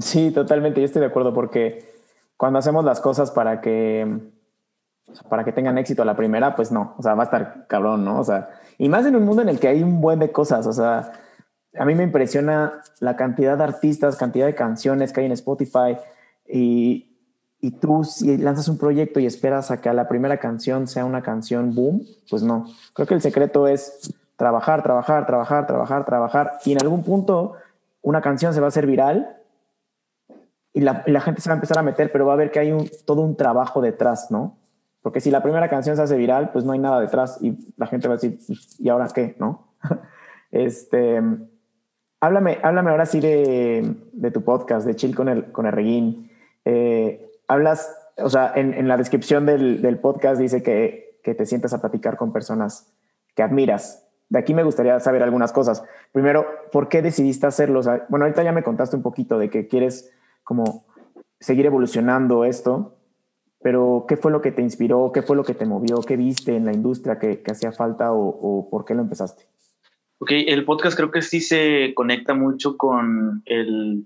[0.00, 1.94] Sí, totalmente, yo estoy de acuerdo porque
[2.36, 4.32] cuando hacemos las cosas para que
[5.28, 8.04] para que tengan éxito a la primera, pues no, o sea, va a estar cabrón,
[8.04, 8.18] ¿no?
[8.18, 10.66] O sea, y más en un mundo en el que hay un buen de cosas,
[10.66, 11.12] o sea,
[11.78, 15.98] a mí me impresiona la cantidad de artistas, cantidad de canciones que hay en Spotify
[16.48, 17.16] y,
[17.60, 21.22] y tú si lanzas un proyecto y esperas a que la primera canción sea una
[21.22, 22.66] canción boom, pues no.
[22.94, 27.54] Creo que el secreto es trabajar, trabajar, trabajar, trabajar, trabajar y en algún punto
[28.04, 29.36] una canción se va a hacer viral
[30.74, 32.70] y la, gente se va a empezar a meter, pero va a ver que hay
[32.70, 34.58] un, todo un trabajo detrás, ¿no?
[35.02, 37.86] Porque si la primera canción se hace viral, pues no hay nada detrás y la
[37.86, 38.38] gente va a decir,
[38.78, 39.36] ¿y ahora qué?
[39.38, 39.74] ¿No?
[40.50, 41.22] este,
[42.20, 45.66] háblame, háblame ahora sí de, de, tu podcast, de Chill con el, con.
[46.66, 51.46] Eh, hablas, o sea, en, en la descripción del, del, podcast dice que, que te
[51.46, 52.92] sientas a platicar con personas
[53.34, 54.03] que admiras.
[54.34, 55.84] De aquí me gustaría saber algunas cosas.
[56.10, 57.82] Primero, ¿por qué decidiste hacerlo?
[58.08, 60.86] bueno, ahorita ya me contaste un poquito de que quieres como
[61.38, 62.96] seguir evolucionando esto,
[63.62, 65.12] pero ¿qué fue lo que te inspiró?
[65.14, 66.00] ¿Qué fue lo que te movió?
[66.00, 69.44] ¿Qué viste en la industria que, hacía falta o, por qué lo empezaste?
[70.18, 74.04] Ok, el podcast creo que sí se conecta mucho con, el,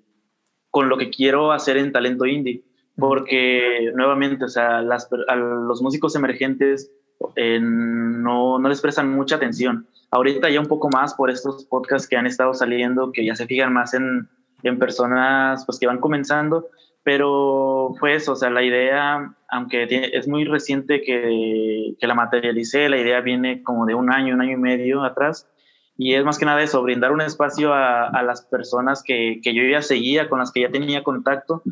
[0.69, 2.65] con lo que quiero hacer en talento indie,
[2.99, 6.93] porque nuevamente, o sea, las, a los músicos emergentes
[7.35, 9.87] eh, no, no les prestan mucha atención.
[10.11, 13.47] Ahorita ya un poco más por estos podcasts que han estado saliendo, que ya se
[13.47, 14.29] fijan más en
[14.63, 16.69] en personas pues que van comenzando,
[17.03, 22.89] pero fue eso, o sea, la idea, aunque es muy reciente que, que, la materialicé,
[22.89, 25.49] la idea viene como de un año, un año y medio atrás,
[25.97, 29.55] y es más que nada eso, brindar un espacio a, a las personas que, que,
[29.55, 31.63] yo ya seguía, con las que ya tenía contacto,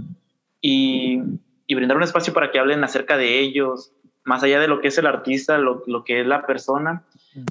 [0.60, 1.20] y,
[1.66, 3.92] y, brindar un espacio para que hablen acerca de ellos,
[4.24, 7.04] más allá de lo que es el artista, lo, lo que es la persona,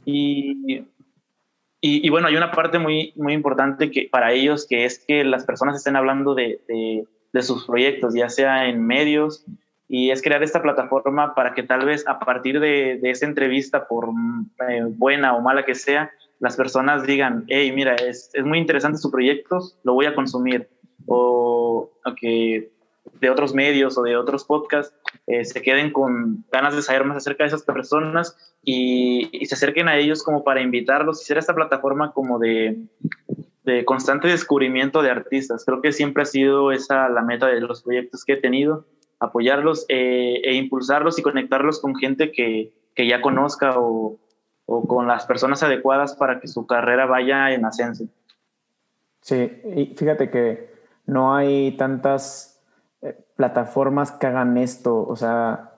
[0.06, 0.84] y
[1.88, 5.46] y, bueno, hay una parte muy, muy importante que, para ellos, que es que las
[5.46, 6.60] personas estén hablando de,
[7.32, 9.46] de, sus proyectos, ya sea en medios,
[9.88, 13.88] y es crear esta plataforma para que tal vez a partir de, de esa entrevista,
[13.88, 14.10] por
[14.68, 18.98] eh, buena o mala que sea, las personas digan, hey, mira, es, es, muy interesante
[18.98, 20.68] su proyecto, lo voy a consumir.
[21.06, 22.72] O que
[23.20, 24.96] de otros medios o de otros podcasts
[25.28, 29.88] eh, se queden con ganas de saber más acerca de esas personas y, se acerquen
[29.88, 32.78] a ellos como para invitarlos y hacer esta plataforma como de,
[33.64, 35.64] de, constante descubrimiento de artistas.
[35.66, 38.86] Creo que siempre ha sido esa la meta de los proyectos que he tenido,
[39.20, 44.20] apoyarlos eh, e impulsarlos y conectarlos con gente que, que ya conozca o,
[44.66, 48.06] o con las personas adecuadas para que su carrera vaya en ascenso.
[49.22, 50.70] Sí, y fíjate que
[51.08, 52.55] no hay tantas
[53.36, 55.72] plataformas que hagan esto, o sea,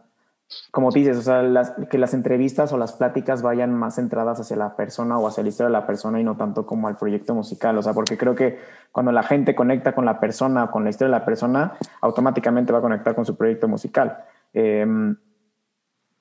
[0.72, 4.76] como dices, o sea, que las entrevistas o las pláticas vayan más centradas hacia la
[4.76, 7.78] persona o hacia la historia de la persona y no tanto como al proyecto musical,
[7.78, 8.60] o sea, porque creo que
[8.92, 12.72] cuando la gente conecta con la persona o con la historia de la persona, automáticamente
[12.72, 14.24] va a conectar con su proyecto musical.
[14.54, 15.18] Em,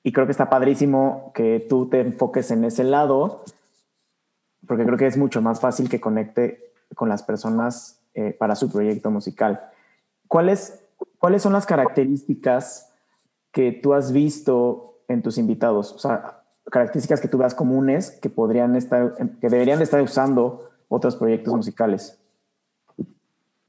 [0.03, 3.43] y creo que está padrísimo que tú te enfoques en ese lado,
[4.67, 8.69] porque creo que es mucho más fácil que conecte con las personas eh, para su
[8.69, 9.69] proyecto musical.
[10.27, 10.86] ¿Cuál es
[11.19, 12.93] ¿cuáles son las características
[13.51, 15.93] que tú has visto en tus invitados?
[15.93, 21.15] O sea, características que tú veas comunes que podrían estar, que deberían estar usando otros
[21.15, 22.19] proyectos musicales.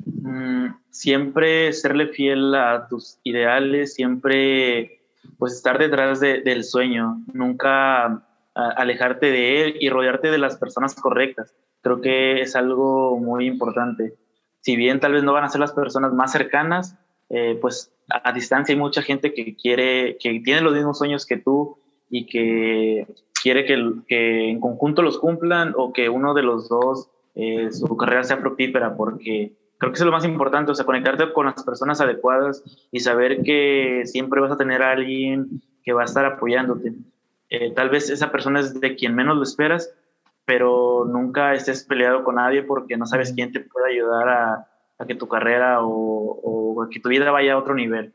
[0.05, 5.01] Mm, siempre serle fiel a tus ideales, siempre
[5.39, 11.55] pues estar detrás del sueño, nunca alejarte de él y rodearte de las personas correctas
[11.81, 14.15] creo que es algo muy importante.
[14.61, 16.99] Si bien tal vez no van a ser las personas más cercanas,
[17.31, 21.37] eh, pues a, distancia hay mucha gente que quiere, que tiene los mismos sueños que
[21.37, 23.07] tú y que
[23.43, 27.11] quiere que, que en conjunto los cumplan o que uno de los dos
[27.41, 31.33] eh, su carrera sea fructífera, porque creo que es lo más importante, o sea, conectarte
[31.33, 36.03] con las personas adecuadas y saber que siempre vas a tener a alguien que va
[36.03, 36.95] a estar apoyándote.
[37.51, 39.95] Eh, tal vez esa persona es de quien menos lo esperas,
[40.45, 45.07] pero nunca estés peleado con nadie porque no sabes quién te puede ayudar a, a
[45.07, 48.13] que tu carrera o, o, que tu vida vaya a otro nivel.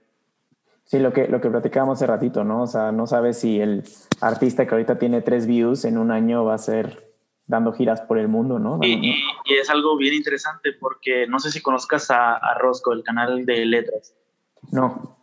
[0.86, 2.63] Sí, lo que, lo que platicábamos hace ratito, ¿no?
[2.63, 3.84] O sea, no sabes si el
[4.19, 7.13] artista que ahorita tiene tres views en un año va a ser
[7.48, 8.80] dando giras por el mundo, ¿no?
[8.82, 13.04] Y, y, es algo bien interesante porque no sé si conozcas a, a Rosco, el
[13.04, 14.15] canal de letras.
[14.72, 15.17] No.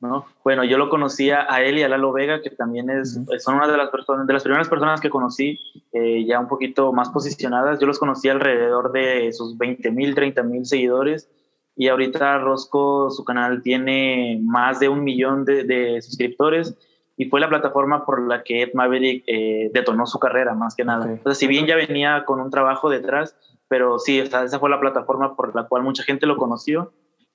[0.00, 0.26] ¿No?
[0.44, 3.68] Bueno, yo lo conocía a él y a Lalo Vega, que también es, son una
[3.68, 5.58] de las, personas, de las primeras personas que conocí
[5.92, 7.78] eh, ya un poquito más posicionadas.
[7.80, 11.28] Yo los conocí alrededor de sus 20 mil, 30 mil seguidores
[11.74, 16.76] y ahorita Rosco, su canal tiene más de un millón de, de suscriptores
[17.16, 20.84] y fue la plataforma por la que Ed Maverick eh, detonó su carrera, más que
[20.84, 21.10] nada.
[21.10, 25.34] Entonces, si bien ya venía con un trabajo detrás, pero sí, esa fue la plataforma
[25.34, 26.92] por la cual mucha gente lo conoció.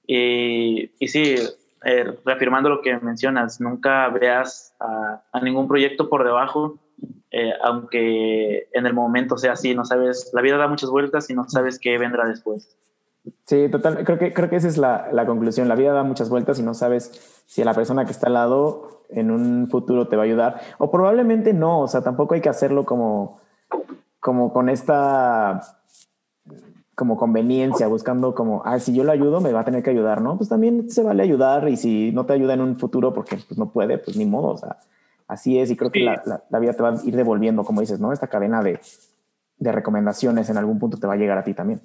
[0.08, 1.36] y sí,
[1.86, 6.80] eh, reafirmando lo que mencionas, nunca veas a, ningún proyecto por debajo,
[7.32, 11.34] eh, aunque en el momento sea así, no sabes, la vida da muchas vueltas y
[11.34, 12.78] no sabes qué vendrá después.
[13.46, 16.30] Sí, total, creo que, creo que esa es la, la, conclusión, la vida da muchas
[16.30, 20.16] vueltas y no sabes si la persona que está al lado en un futuro te
[20.16, 23.42] va a ayudar, o probablemente no, o sea, tampoco hay que hacerlo como,
[24.20, 25.83] como con esta
[27.04, 30.22] como conveniencia, buscando como, ah, si yo lo ayudo, me va a tener que ayudar,
[30.22, 30.38] ¿no?
[30.38, 33.58] Pues también se vale ayudar y si no te ayuda en un futuro porque pues,
[33.58, 34.78] no puede, pues ni modo, o sea,
[35.28, 38.00] así es y creo que la, la, vida te va a ir devolviendo, como dices,
[38.00, 38.14] ¿no?
[38.14, 38.80] Esta cadena de,
[39.58, 41.82] de, recomendaciones en algún punto te va a llegar a ti también.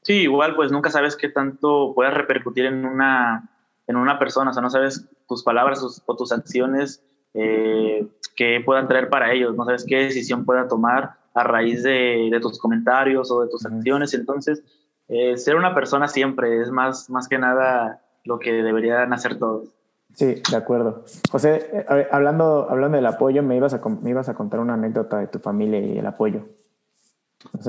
[0.00, 3.50] Sí, igual pues nunca sabes qué tanto puedas repercutir en una,
[3.86, 8.88] en una persona, o sea, no sabes tus palabras o tus acciones eh, que puedan
[8.88, 13.30] traer para ellos, no sabes qué decisión pueda tomar a raíz de, de tus comentarios
[13.30, 14.12] o de tus acciones.
[14.14, 14.62] Entonces,
[15.08, 19.68] eh, ser una persona siempre es más, más que nada lo que deberían hacer todos.
[20.14, 21.04] Sí, de acuerdo.
[21.30, 25.18] José, eh, hablando, hablando del apoyo, me ibas, a, me ibas a contar una anécdota
[25.18, 26.46] de tu familia y el apoyo.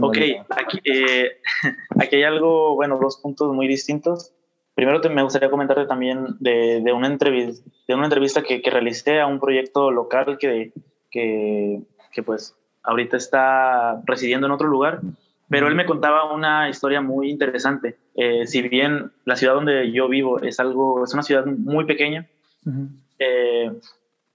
[0.01, 0.17] ok,
[0.49, 1.37] aquí, eh,
[2.01, 4.33] aquí hay algo, bueno, dos puntos muy distintos.
[4.75, 8.69] Primero te, me gustaría comentarte también de, de, una, entrevista, de una entrevista que, que
[8.69, 10.73] realicé a un proyecto local que,
[11.11, 15.01] que, que pues ahorita está residiendo en otro lugar,
[15.49, 17.97] pero él me contaba una historia muy interesante.
[18.15, 22.27] Eh, si bien la ciudad donde yo vivo es algo, es una ciudad muy pequeña,
[23.17, 23.71] eh,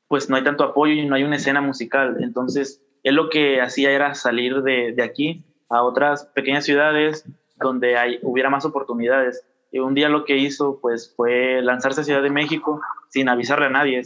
[0.09, 2.19] pues no hay tanto apoyo y no hay una escena musical.
[2.21, 7.25] Entonces, él lo que hacía era salir de, de aquí a otras pequeñas ciudades
[7.57, 9.45] donde hay, hubiera más oportunidades.
[9.71, 13.67] Y un día lo que hizo, pues, fue lanzarse a Ciudad de México sin avisarle
[13.67, 14.03] a nadie,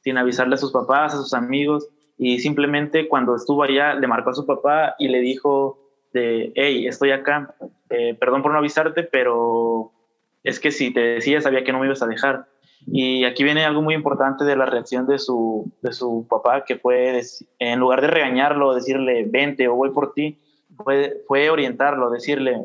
[0.00, 4.30] sin avisarle a sus papás, a sus amigos, y simplemente cuando estuvo allá le marcó
[4.30, 5.78] a su papá y le dijo
[6.12, 7.54] de, hey, estoy acá,
[7.90, 9.92] eh, perdón por no avisarte, pero
[10.44, 12.46] es que si te decía sabía que no me ibas a dejar.
[12.86, 16.76] Y aquí viene algo muy importante de la reacción de su, de su papá, que
[16.76, 17.20] fue,
[17.58, 20.40] en lugar de regañarlo, decirle, vente o voy por ti,
[20.76, 22.64] fue, fue orientarlo, decirle,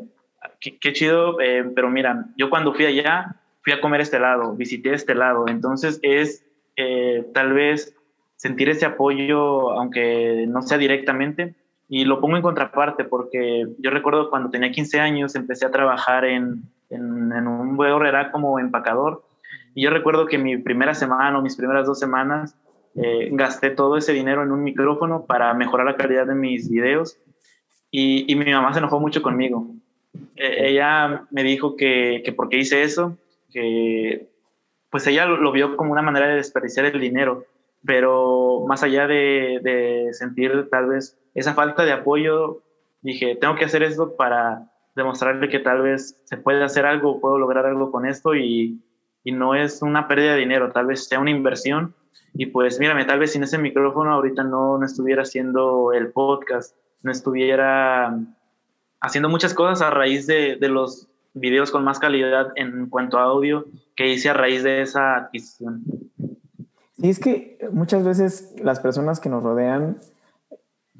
[0.60, 4.92] qué, chido, eh, pero mira, yo cuando fui allá, fui a comer este lado, visité
[4.92, 6.44] este lado, entonces es
[6.76, 7.94] eh, tal vez
[8.38, 11.54] sentir ese apoyo, aunque no sea directamente.
[11.88, 16.24] Y lo pongo en contraparte porque yo recuerdo cuando tenía 15 años empecé a trabajar
[16.24, 19.24] en, en, en un huevo era como empacador.
[19.74, 22.56] Y yo recuerdo que mi primera semana o mis primeras dos semanas
[22.94, 27.18] eh, gasté todo ese dinero en un micrófono para mejorar la calidad de mis videos.
[27.90, 29.66] Y, y mi mamá se enojó mucho conmigo.
[30.36, 33.16] E, ella me dijo que, que porque hice eso,
[33.50, 34.28] que
[34.90, 37.44] pues ella lo vio como una manera de desperdiciar el dinero
[37.84, 42.62] pero más allá de, sentir tal vez esa falta de apoyo,
[43.02, 47.38] dije, tengo que hacer esto para demostrarle que tal vez se puede hacer algo, puedo
[47.38, 48.80] lograr algo con esto y,
[49.22, 51.94] y no es una pérdida de dinero, tal vez sea una inversión.
[52.34, 56.76] Y pues mírame, tal vez sin ese micrófono ahorita no, no estuviera haciendo el podcast,
[57.02, 58.18] no estuviera
[59.00, 63.24] haciendo muchas cosas a raíz de, de los videos con más calidad en cuanto a
[63.24, 65.84] audio que hice a raíz de esa adquisición.
[66.98, 69.98] Y es que muchas veces las personas que nos rodean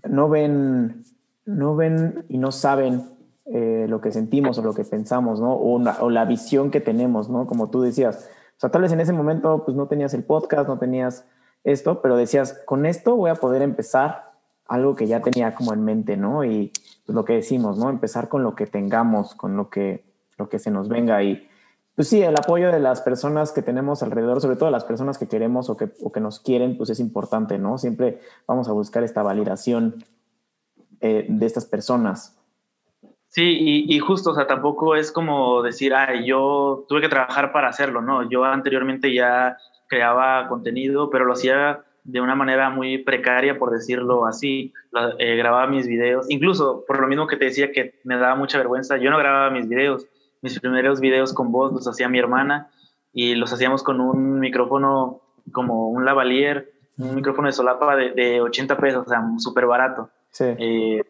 [0.09, 1.03] no ven,
[1.45, 3.11] no ven y no saben
[3.47, 5.53] eh, lo que sentimos o lo que pensamos, ¿no?
[5.55, 7.47] O, o, la visión que tenemos, ¿no?
[7.47, 8.29] Como tú decías.
[8.63, 11.25] O tal vez en ese momento pues no tenías el podcast, no tenías
[11.65, 14.33] esto, pero decías, con esto voy a poder empezar
[14.67, 16.45] algo que ya tenía como en mente, ¿no?
[16.45, 16.73] Y
[17.07, 17.91] lo que decimos, ¿no?
[17.91, 20.05] Empezar con lo que tengamos, con lo que,
[20.37, 21.48] lo que se nos venga y
[21.99, 25.27] pues sí, el apoyo de las personas que tenemos alrededor, sobre todo las personas que
[25.27, 27.77] queremos o que, nos quieren, pues es importante, ¿no?
[27.77, 30.05] Siempre vamos a buscar esta validación
[31.01, 32.39] eh, de estas personas.
[33.27, 37.51] Sí, y, y, justo, o sea, tampoco es como decir, ay, yo tuve que trabajar
[37.51, 38.31] para hacerlo, ¿no?
[38.31, 39.57] Yo anteriormente ya
[39.89, 44.73] creaba contenido, pero lo hacía de una manera muy precaria, por decirlo así.
[45.19, 48.59] Eh, grababa mis videos, incluso por lo mismo que te decía que me daba mucha
[48.59, 50.07] vergüenza, yo no grababa mis videos
[50.43, 52.71] mis primeros videos con voz los hacía mi hermana
[53.13, 55.21] y los hacíamos con un micrófono
[55.53, 60.11] como un lavalier, un micrófono de solapa de, de 80 pesos, o sea, súper barato.
[60.31, 60.45] Sí.
[60.59, 61.05] Eh,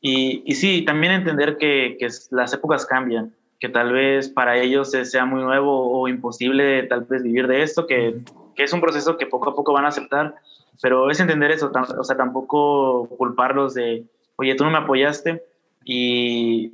[0.00, 4.90] y, y, sí, también entender que, que, las épocas cambian, que tal vez para ellos
[4.90, 8.20] sea muy nuevo o imposible tal vez vivir de esto, que,
[8.54, 10.36] que es un proceso que poco a poco van a aceptar,
[10.80, 14.04] pero es entender eso, o sea, tampoco culparlos de,
[14.36, 15.42] oye, tú no me apoyaste
[15.84, 16.72] y,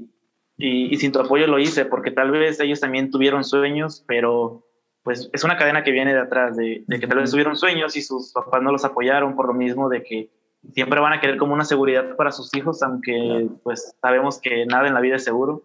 [0.57, 4.65] y, sin tu apoyo lo hice, porque tal vez ellos también tuvieron sueños, pero
[5.03, 8.03] pues es una cadena que viene de atrás, de, que tal vez tuvieron sueños y
[8.03, 10.31] sus papás no los apoyaron por lo mismo de que
[10.73, 14.89] siempre van a querer como una seguridad para sus hijos, aunque pues sabemos que nada
[14.89, 15.63] en la vida es seguro.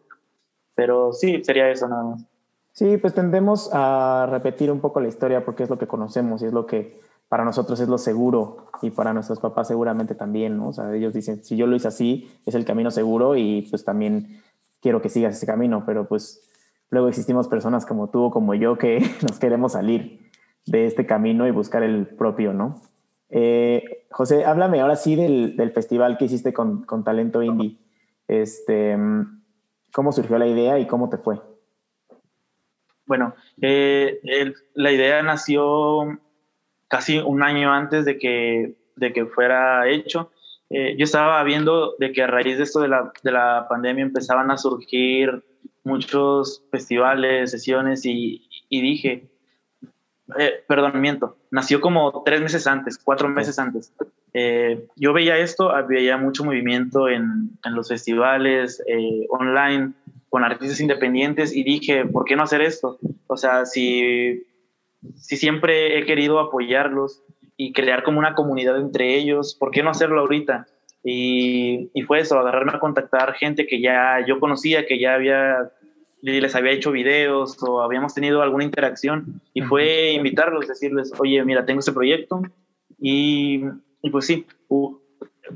[0.75, 2.25] Pero sí, sería eso nada más.
[2.73, 6.45] Sí, pues tendemos a repetir un poco la historia porque es lo que conocemos y
[6.45, 10.69] es lo que para nosotros es lo seguro y para nuestros papás seguramente también, ¿no?
[10.69, 13.85] O sea, ellos dicen, si yo lo hice así, es el camino seguro y pues
[13.85, 14.41] también
[14.81, 16.47] quiero que sigas ese camino, pero pues
[16.89, 18.99] luego existimos personas como tú o como yo que
[19.29, 20.29] nos queremos salir
[20.65, 22.81] de este camino y buscar el propio, ¿no?
[23.29, 27.77] Eh, José, háblame ahora sí del, del festival que hiciste con, con, Talento Indie.
[28.27, 28.97] Este,
[29.93, 31.39] ¿Cómo surgió la idea y cómo te fue?
[33.05, 36.19] Bueno, eh, el, la idea nació
[36.87, 40.31] casi un año antes de que, de que fuera hecho.
[40.69, 44.03] Eh, yo estaba viendo de que a raíz de esto de la, de la pandemia
[44.03, 45.43] empezaban a surgir
[45.83, 49.29] muchos festivales, sesiones y, y dije,
[50.37, 53.93] eh, perdón, miento, nació como tres meses antes, cuatro meses antes.
[54.33, 59.93] Eh, yo veía esto, había mucho movimiento en, en los festivales, eh, online,
[60.29, 62.99] con artistas independientes y dije, ¿por qué no hacer esto?
[63.25, 64.45] O sea, si,
[65.15, 67.23] si siempre he querido apoyarlos,
[67.61, 69.53] y crear como una comunidad entre ellos.
[69.53, 70.65] ¿Por qué no hacerlo ahorita?
[71.03, 75.69] Y, y, fue eso, agarrarme a contactar gente que ya yo conocía, que ya había,
[76.21, 81.65] les había hecho videos o habíamos tenido alguna interacción y fue invitarlos, decirles, oye, mira,
[81.65, 82.41] tengo este proyecto
[82.97, 83.65] y,
[84.01, 84.45] y pues sí,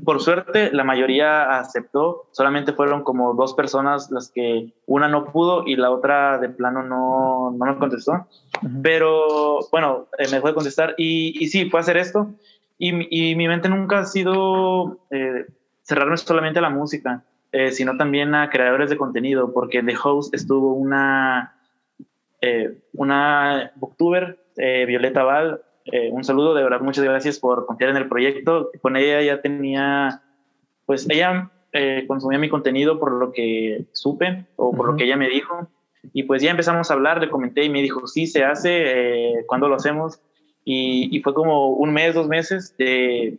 [0.04, 2.26] por suerte, la mayoría aceptó.
[2.32, 6.82] Solamente fueron como dos personas las que una no pudo y la otra de plano
[6.82, 8.26] no, no me contestó.
[8.82, 12.30] Pero bueno, eh, me fue contestar y, y, sí, fue hacer esto.
[12.78, 15.46] Y, y, mi mente nunca ha sido eh,
[15.82, 17.22] cerrarme solamente a la música,
[17.52, 21.56] eh, sino también a creadores de contenido, porque The Host estuvo una,
[22.40, 27.96] eh, una booktuber, Violeta Val, eh, un saludo, de verdad, muchas gracias por confiar en
[27.96, 28.70] el proyecto.
[28.80, 30.22] Con ella ya tenía,
[30.86, 34.92] pues ella eh, consumía mi contenido por lo que supe o por uh -huh.
[34.92, 35.68] lo que ella me dijo.
[36.12, 39.44] Y pues ya empezamos a hablar, le comenté y me dijo, sí, se hace, eh,
[39.46, 40.20] ¿cuándo lo hacemos?
[40.64, 43.38] Y, y, fue como un mes, dos meses de,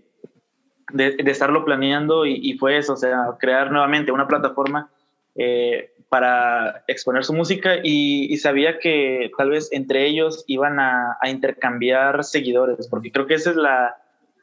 [0.93, 4.89] de, de estarlo planeando y, y, fue eso, o sea, crear nuevamente una plataforma
[5.35, 11.17] eh, para exponer su música y, y, sabía que tal vez entre ellos iban a,
[11.21, 13.97] a, intercambiar seguidores, porque creo que esa es la,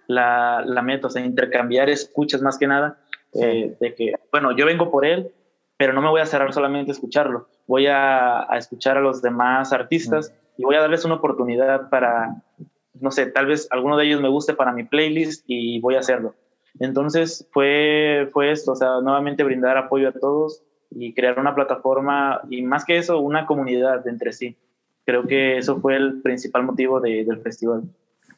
[0.07, 2.99] la, la meta, o sea, intercambiar escuchas más que nada,
[3.33, 3.45] sí.
[3.45, 5.33] eh, de que, bueno, yo vengo por él,
[5.77, 9.23] pero no me voy a cerrar solamente a escucharlo, voy a, a escuchar a los
[9.23, 12.43] demás artistas y voy a darles una oportunidad para,
[13.01, 16.01] no sé, tal vez alguno de ellos me guste para mi playlist y voy a
[16.01, 16.35] hacerlo.
[16.81, 20.63] Entonces fue, fue esto, o sea, nuevamente brindar apoyo a todos
[20.95, 24.57] y crear una plataforma y más que eso, una comunidad entre sí.
[25.05, 27.83] Creo que eso fue el principal motivo de, del festival.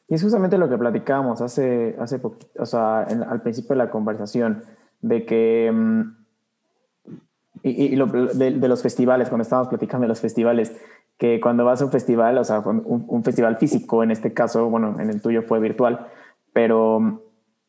[0.08, 2.20] Y es justamente lo que platicábamos hace, hace
[2.58, 4.62] o sea, al principio de la conversación,
[5.00, 6.14] de que, um,
[7.62, 10.76] y, y lo, de, los festivales, cuando estábamos platicando de los festivales,
[11.18, 14.68] que cuando vas a un festival, o sea, un, un festival físico, en este caso,
[14.68, 16.06] bueno, en el tuyo fue virtual,
[16.52, 17.22] pero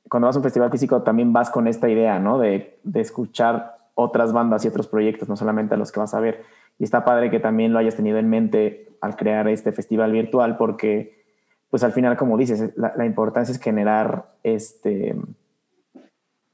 [0.10, 2.38] cuando vas a un festival físico también vas con esta idea, ¿no?
[2.38, 6.20] De, de escuchar otras bandas y otros proyectos, no solamente a los que vas a
[6.20, 6.43] ver.
[6.78, 10.58] Y está padre que también lo hayas tenido en mente al crear este festival virtual,
[10.58, 11.26] porque,
[11.70, 15.16] pues al final, como dices, la, la importancia es generar este,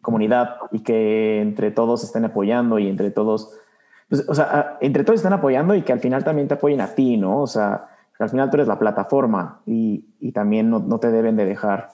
[0.02, 3.58] comunidad y que entre todos estén apoyando y entre todos,
[4.10, 6.96] pues, o sea, entre todos están apoyando y que al final también te apoyen a
[6.96, 7.42] ti, ¿no?
[7.42, 7.88] O sea,
[8.20, 11.89] al final tú eres la plataforma y, y también no, no, te deben de dejar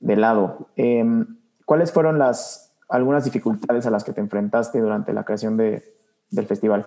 [0.00, 0.68] de lado.
[0.76, 1.04] Eh,
[1.64, 5.82] ¿Cuáles fueron las algunas dificultades a las que te enfrentaste durante la creación de,
[6.30, 6.86] del festival.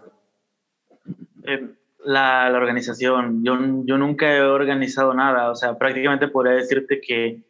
[1.45, 1.69] Eh,
[2.03, 7.41] la, la, organización, yo, yo nunca he organizado nada, o sea, prácticamente podría decirte que,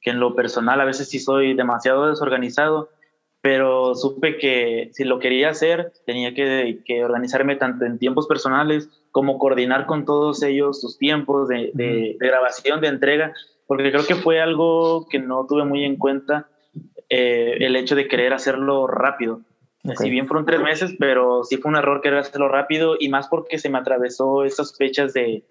[0.00, 2.90] que en lo personal a veces sí soy demasiado desorganizado,
[3.40, 8.88] pero supe que si lo quería hacer tenía que, que, organizarme tanto en tiempos personales
[9.10, 13.32] como coordinar con todos ellos sus tiempos de, de, de, grabación, de entrega,
[13.66, 16.48] porque creo que fue algo que no tuve muy en cuenta
[17.14, 19.42] eh, el hecho de querer hacerlo rápido.
[19.84, 19.96] Okay.
[19.96, 23.28] Si bien fueron tres meses, pero sí fue un error querer hacerlo rápido y más
[23.28, 25.44] porque se me atravesó esas fechas de,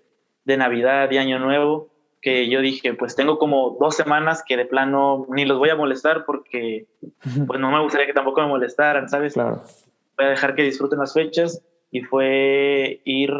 [0.44, 4.66] de Navidad y Año Nuevo que yo dije, pues tengo como dos semanas que de
[4.66, 6.88] plano ni los voy a molestar porque
[7.46, 9.34] pues no me gustaría que tampoco me molestaran, ¿sabes?
[9.34, 9.62] Claro.
[10.18, 13.32] Voy a dejar que disfruten las fechas y fue ir,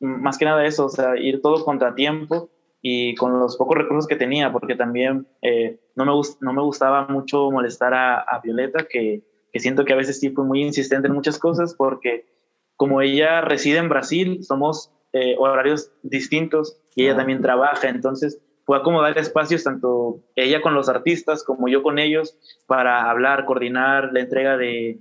[0.00, 2.50] más que nada eso, o sea, ir todo contratiempo
[2.86, 7.06] y con los pocos recursos que tenía, porque también eh, no, me no me gustaba
[7.06, 11.08] mucho molestar a, a Violeta, que, que siento que a veces sí fue muy insistente
[11.08, 12.26] en muchas cosas, porque
[12.76, 18.76] como ella reside en Brasil, somos eh, horarios distintos y ella también trabaja, entonces fue
[18.76, 24.20] acomodar espacios tanto ella con los artistas como yo con ellos para hablar, coordinar la
[24.20, 24.98] entrega de,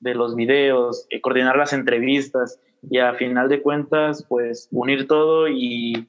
[0.00, 2.58] de los videos, eh, coordinar las entrevistas
[2.90, 6.08] y a final de cuentas pues unir todo y,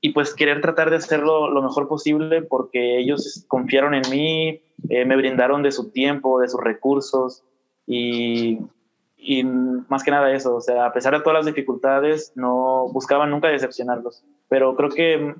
[0.00, 5.04] y pues querer tratar de hacerlo lo mejor posible porque ellos confiaron en mí, eh,
[5.04, 7.42] me brindaron de su tiempo, de sus recursos
[7.86, 8.58] y
[9.26, 13.30] y más que nada eso, o sea, a pesar de todas las dificultades, no buscaban
[13.30, 14.22] nunca decepcionarlos.
[14.48, 15.34] Pero creo que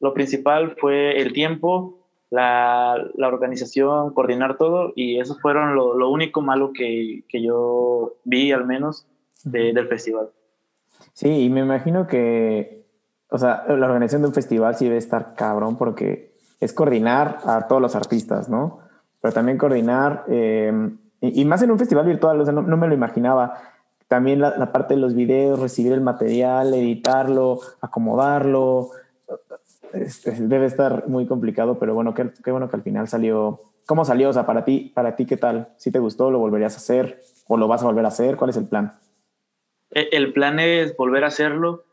[0.00, 2.00] lo principal fue el tiempo,
[2.30, 8.14] la, la organización, coordinar todo, y eso fueron lo, lo único malo que, que, yo
[8.24, 9.06] vi, al menos,
[9.44, 10.30] de, del festival.
[11.12, 12.81] Sí, y me imagino que,
[13.32, 17.66] o sea, la organización de un festival sí debe estar cabrón porque es coordinar a
[17.66, 18.80] todos los artistas, ¿no?
[19.22, 20.24] Pero también coordinar...
[20.28, 20.90] Eh,
[21.22, 23.54] y, más en un festival virtual, o sea, no, me lo imaginaba.
[24.06, 28.90] También la, parte de los videos, recibir el material, editarlo, acomodarlo.
[29.94, 33.62] Este, debe estar muy complicado, pero bueno, qué, qué, bueno que al final salió.
[33.86, 34.28] ¿Cómo salió?
[34.28, 35.68] O sea, para ti, para ti, ¿qué tal?
[35.78, 36.30] ¿Si te gustó?
[36.30, 37.22] ¿Lo volverías a hacer?
[37.46, 38.36] ¿O lo vas a volver a hacer?
[38.36, 38.98] ¿Cuál es el plan?
[39.92, 41.84] E, el plan es volver a hacerlo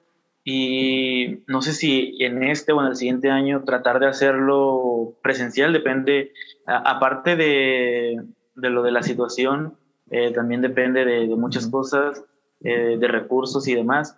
[0.52, 5.72] y no sé si en este o en el siguiente año tratar de hacerlo presencial,
[5.72, 6.34] depende,
[6.66, 8.20] aparte de,
[8.56, 9.78] de lo de la situación,
[10.10, 12.26] eh, también depende de, de muchas cosas,
[12.62, 14.18] eh, de recursos y demás.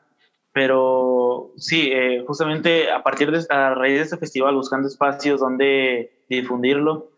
[0.53, 6.23] Pero sí, eh, justamente a partir de a raíz de este festival, buscando espacios donde
[6.29, 7.11] difundirlo,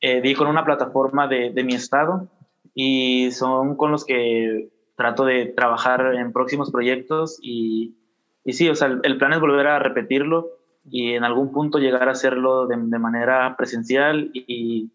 [0.00, 2.28] di con una plataforma de, de, mi estado
[2.74, 7.96] y son con los que trato de trabajar en próximos proyectos y,
[8.44, 10.50] y sí, o sea, el, el, plan es volver a repetirlo
[10.88, 14.90] y en algún punto llegar a hacerlo de, de manera presencial y,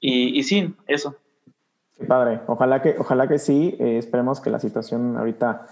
[0.00, 1.16] y, y sí, eso.
[2.06, 3.76] Padre, ojalá que, ojalá que sí.
[3.80, 5.66] Eh, esperemos que la situación ahorita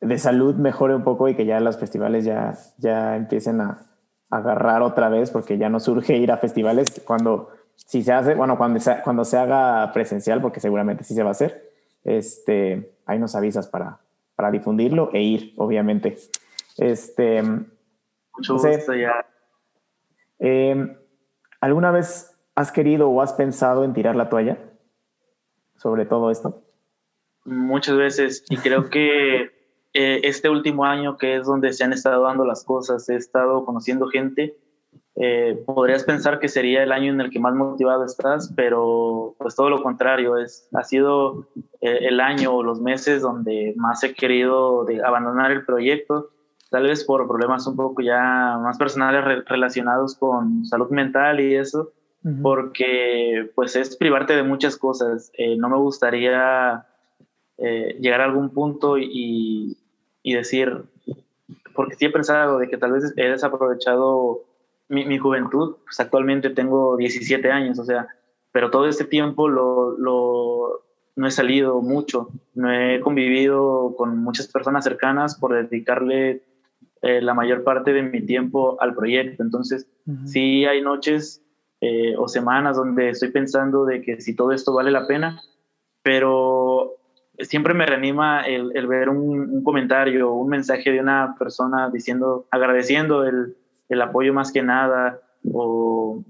[0.00, 3.86] de salud mejore un poco y que ya los festivales ya, ya empiecen a,
[4.30, 8.34] a agarrar otra vez, porque ya no surge ir a festivales cuando, si se hace,
[8.34, 11.70] bueno, cuando se, cuando se haga presencial, porque seguramente sí se va a hacer,
[12.04, 14.00] este, ahí nos avisas para,
[14.40, 16.16] para difundirlo e ir, obviamente.
[16.78, 19.26] Este, Mucho gusto, ya.
[20.38, 20.96] Eh,
[21.60, 24.58] ¿Alguna vez ¿Has querido o has pensado en tirar la toalla
[25.76, 26.62] sobre todo esto?
[27.44, 29.50] Muchas veces, y creo que
[29.92, 33.66] eh, este último año, que es donde se han estado dando las cosas, he estado
[33.66, 34.56] conociendo gente,
[35.22, 39.54] eh, podrías pensar que sería el año en el que más motivado estás, pero pues
[39.54, 41.46] todo lo contrario, es, ha sido
[41.82, 46.30] eh, el año o los meses donde más he querido de abandonar el proyecto,
[46.70, 51.54] tal vez por problemas un poco ya más personales re relacionados con salud mental y
[51.54, 51.92] eso,
[52.40, 55.32] porque pues es privarte de muchas cosas.
[55.36, 56.86] Eh, no me gustaría
[57.58, 59.76] eh, llegar a algún punto y,
[60.22, 60.84] y, decir,
[61.74, 64.44] porque sí he pensado de que tal vez he desaprovechado
[64.90, 68.08] mi, mi, juventud, pues actualmente tengo 17 años, o sea,
[68.52, 70.82] pero todo este tiempo lo, lo,
[71.16, 76.42] no he salido mucho, no he convivido con muchas personas cercanas por dedicarle
[77.02, 79.42] eh, la mayor parte de mi tiempo al proyecto.
[79.42, 80.26] Entonces, uh -huh.
[80.26, 81.42] sí hay noches
[81.80, 85.40] eh, o semanas donde estoy pensando de que si todo esto vale la pena,
[86.02, 86.96] pero
[87.38, 92.46] siempre me reanima el, el ver un, un, comentario, un mensaje de una persona diciendo,
[92.50, 93.56] agradeciendo el,
[93.90, 95.20] el apoyo más que nada,
[95.52, 96.24] o,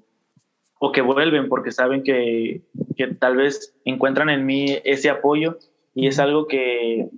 [0.78, 2.62] o, que vuelven porque saben que,
[2.96, 5.58] que tal vez encuentran en mí ese apoyo
[5.94, 7.10] y es algo que,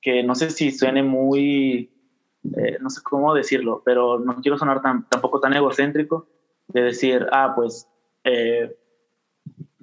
[0.00, 1.90] que no sé si suene muy,
[2.56, 6.26] eh, no sé cómo decirlo, pero no quiero sonar tan, tampoco tan egocéntrico,
[6.68, 7.88] de decir, ah, pues
[8.24, 8.76] eh,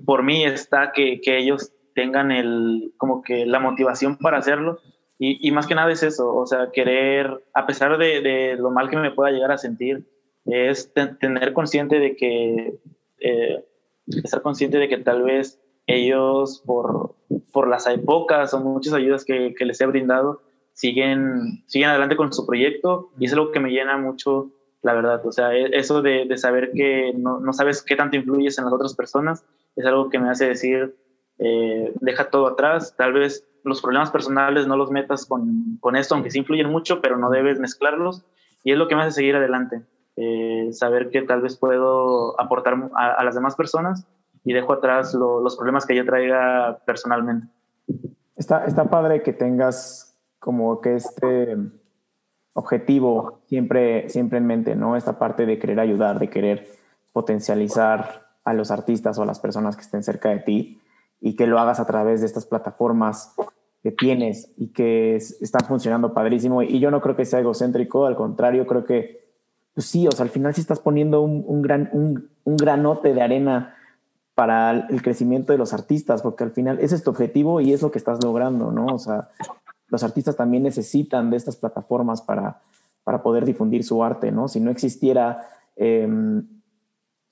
[0.06, 4.80] por mí está que, que, ellos tengan el, como que la motivación para hacerlo.
[5.20, 8.98] Y, más que nada es eso, o sea, querer, a pesar de, lo mal que
[8.98, 10.06] me pueda llegar a sentir,
[10.46, 12.78] es tener consciente de que,
[13.20, 13.64] eh,
[14.08, 17.16] estar consciente de que tal vez ellos, por,
[17.54, 20.42] por las pocas o muchas ayudas que, les he brindado,
[20.74, 24.52] siguen, siguen adelante con su proyecto y es algo que me llena mucho,
[24.82, 25.26] la verdad.
[25.26, 28.66] O sea, e, eso de, de saber que no, no, sabes qué tanto influyes en
[28.66, 29.46] las otras personas
[29.76, 30.96] es algo que me hace decir,
[31.40, 36.16] eh, deja todo atrás, tal vez los problemas personales no los metas con, con esto,
[36.16, 38.24] aunque sí influyen mucho, pero no debes mezclarlos
[38.64, 39.84] y es lo que me hace seguir adelante.
[40.16, 44.06] Eh, saber que tal vez puedo aportar a, las demás personas
[44.44, 47.48] y dejo atrás lo, los problemas que yo traiga personalmente.
[48.36, 51.58] Está, está padre que tengas como que este
[52.54, 54.96] objetivo siempre, siempre en mente, ¿no?
[54.96, 56.68] Esta parte de querer ayudar, de querer
[57.12, 60.82] potencializar a los artistas o a las personas que estén cerca de ti
[61.26, 63.34] y que lo hagas a través de estas plataformas
[63.82, 66.62] que tienes y que están funcionando padrísimo.
[66.62, 69.24] Y yo no creo que sea egocéntrico, al contrario, creo que
[69.74, 73.14] pues sí, o sea, al final sí estás poniendo un, un gran, un, un, granote
[73.14, 73.74] de arena
[74.36, 77.82] para el crecimiento de los artistas, porque al final ese es tu objetivo y es
[77.82, 78.88] lo que estás logrando, ¿no?
[78.88, 79.30] O sea,
[79.88, 82.62] los artistas también necesitan de estas plataformas para,
[83.06, 84.50] para poder difundir su arte, ¿no?
[84.50, 85.48] Si no existiera
[85.78, 86.08] eh,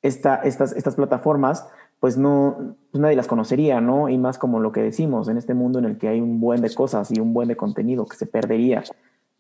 [0.02, 1.68] esta, estas, estas plataformas,
[2.02, 4.10] pues no, pues nadie las conocería, ¿no?
[4.10, 6.60] Y más como lo que decimos, en este mundo en el que hay un buen
[6.62, 8.84] de cosas y un buen de contenido que se perdería,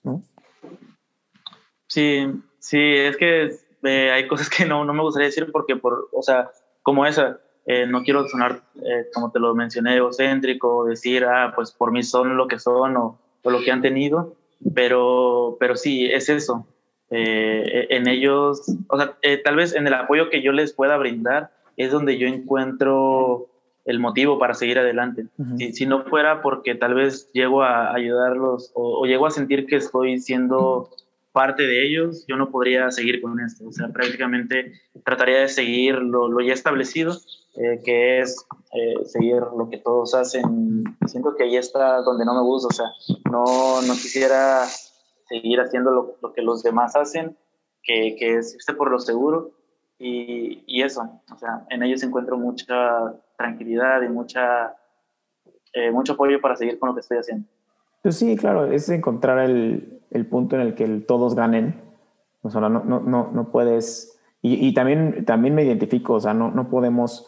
[0.03, 0.22] ¿no?
[1.88, 2.28] Sí,
[2.59, 3.51] sí, es que
[3.84, 6.51] eh, hay cosas que no, no me gustaría decir porque, por, o sea,
[6.84, 11.72] como esa, eh, no quiero sonar, eh, como te lo mencioné, egocéntrico, decir, ah, pues
[11.72, 14.36] por mí son lo que son o, o lo que han tenido,
[14.76, 16.68] pero, pero sí, es eso.
[17.09, 21.49] Eh, en ellos, o sea, tal vez en el apoyo que yo les pueda brindar
[21.82, 23.47] es donde yo encuentro
[23.86, 25.25] el motivo para seguir adelante.
[25.38, 25.57] Uh -huh.
[25.57, 29.65] si, si, no fuera porque tal vez llego a ayudarlos o, o, llego a sentir
[29.65, 30.89] que estoy siendo
[31.32, 33.67] parte de ellos, yo no podría seguir con esto.
[33.67, 34.73] O sea, prácticamente
[35.03, 37.13] trataría de seguir lo, lo ya establecido
[37.55, 40.84] eh, que es eh, seguir lo que todos hacen.
[41.05, 42.91] Siento que ahí está donde no me gusta, o sea,
[43.29, 44.65] no, no quisiera
[45.27, 47.38] seguir haciendo lo, lo que los demás hacen,
[47.84, 49.51] que, que es irse por lo seguro.
[50.04, 54.74] Y, y, eso, o sea, en ellos encuentro mucha tranquilidad y mucha,
[55.74, 57.47] eh, mucho apoyo para seguir con lo que estoy haciendo.
[58.02, 61.80] Pues sí, claro, es encontrar el, el punto en el que el, todos ganen.
[62.41, 64.20] O sea, no, no, no, no puedes...
[64.41, 67.28] Y, y, también, también me identifico, o sea, no, no podemos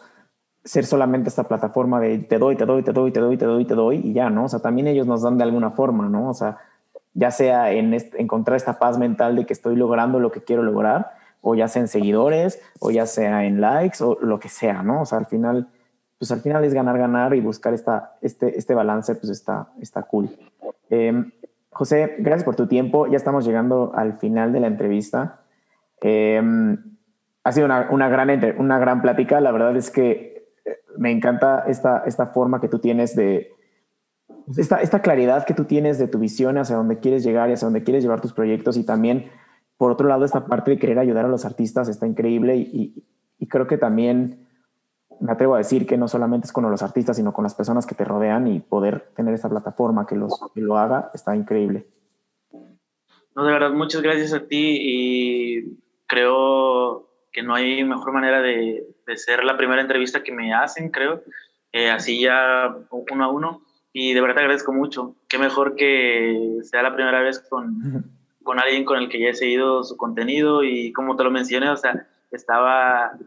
[0.64, 3.64] ser solamente esta plataforma de te doy, te doy, te doy, te doy, te doy,
[3.66, 4.46] te doy y ya, ¿no?
[4.46, 6.28] O sea, también ellos nos dan de alguna forma, ¿no?
[6.28, 6.58] O sea,
[7.12, 11.12] ya sea en encontrar esta paz mental de que estoy logrando lo que quiero lograr,
[11.44, 15.02] o ya sea en seguidores, o ya sea en likes, o lo que sea, ¿no?
[15.02, 15.68] O sea, al final,
[16.18, 20.02] pues al final es ganar, ganar y buscar esta, este, este balance, pues está, está
[20.02, 20.30] cool.
[20.90, 21.24] Eh,
[21.70, 23.06] José, gracias por tu tiempo.
[23.06, 25.40] Ya estamos llegando al final de la entrevista.
[26.00, 26.42] Eh,
[27.42, 29.40] ha sido una, una, gran, una gran plática.
[29.40, 30.34] La verdad es que
[30.96, 33.52] me encanta esta, esta forma que tú tienes de,
[34.56, 37.66] esta, esta claridad que tú tienes de tu visión hacia dónde quieres llegar y hacia
[37.66, 39.30] dónde quieres llevar tus proyectos y también,
[39.76, 43.04] por otro lado, esta parte de querer ayudar a los artistas está increíble y, y,
[43.38, 44.46] y creo que también
[45.20, 47.86] me atrevo a decir que no solamente es con los artistas, sino con las personas
[47.86, 51.86] que te rodean y poder tener esta plataforma que, los, que lo haga está increíble.
[53.34, 58.86] No, de verdad, muchas gracias a ti y creo que no hay mejor manera de,
[59.06, 61.22] de ser la primera entrevista que me hacen, creo,
[61.72, 63.62] eh, así ya uno a uno.
[63.92, 65.16] Y de verdad te agradezco mucho.
[65.28, 67.80] Qué mejor que sea la primera vez con,
[68.44, 71.70] con alguien con el que ya he seguido su contenido y como te lo mencioné,
[71.70, 73.18] o sea, estaba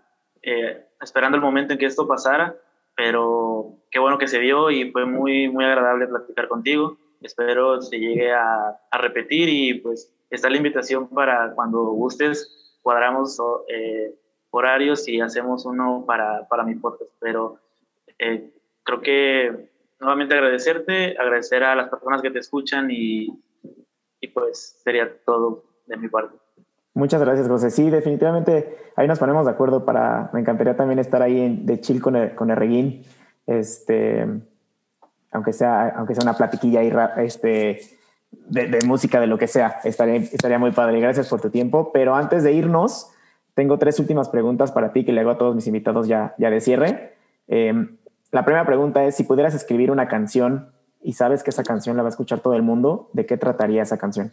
[0.41, 2.55] eh, esperando el momento en que esto pasara,
[2.95, 6.97] pero qué bueno que se dio y fue muy, muy agradable platicar contigo.
[7.21, 13.37] Espero se llegue a, repetir y pues está la invitación para cuando gustes cuadramos
[13.67, 14.15] eh,
[14.51, 17.11] horarios y hacemos uno para, para mi podcast.
[17.19, 17.59] Pero
[18.19, 18.49] eh,
[18.83, 23.27] creo que nuevamente agradecerte, agradecer a las personas que te escuchan y,
[24.19, 26.35] y pues sería todo de mi parte.
[26.93, 27.69] Muchas gracias, José.
[27.69, 30.31] Sí, definitivamente ahí nos ponemos de acuerdo para.
[30.33, 32.51] Me encantaría también estar ahí en, de chill con el, con.
[33.45, 34.27] Este,
[35.31, 36.91] aunque sea, aunque sea una platiquilla ahí,
[37.23, 37.81] este,
[38.31, 40.99] de, música, de lo que sea, estaría, estaría muy padre.
[40.99, 41.91] Gracias por tu tiempo.
[41.93, 43.11] Pero antes de irnos,
[43.53, 46.49] tengo tres últimas preguntas para ti que le hago a todos mis invitados ya, ya
[46.49, 47.13] de cierre.
[47.47, 47.73] Eh,
[48.31, 50.71] la primera pregunta es, si pudieras escribir una canción
[51.01, 53.83] y sabes que esa canción la va a escuchar todo el mundo, ¿de qué trataría
[53.83, 54.31] esa canción?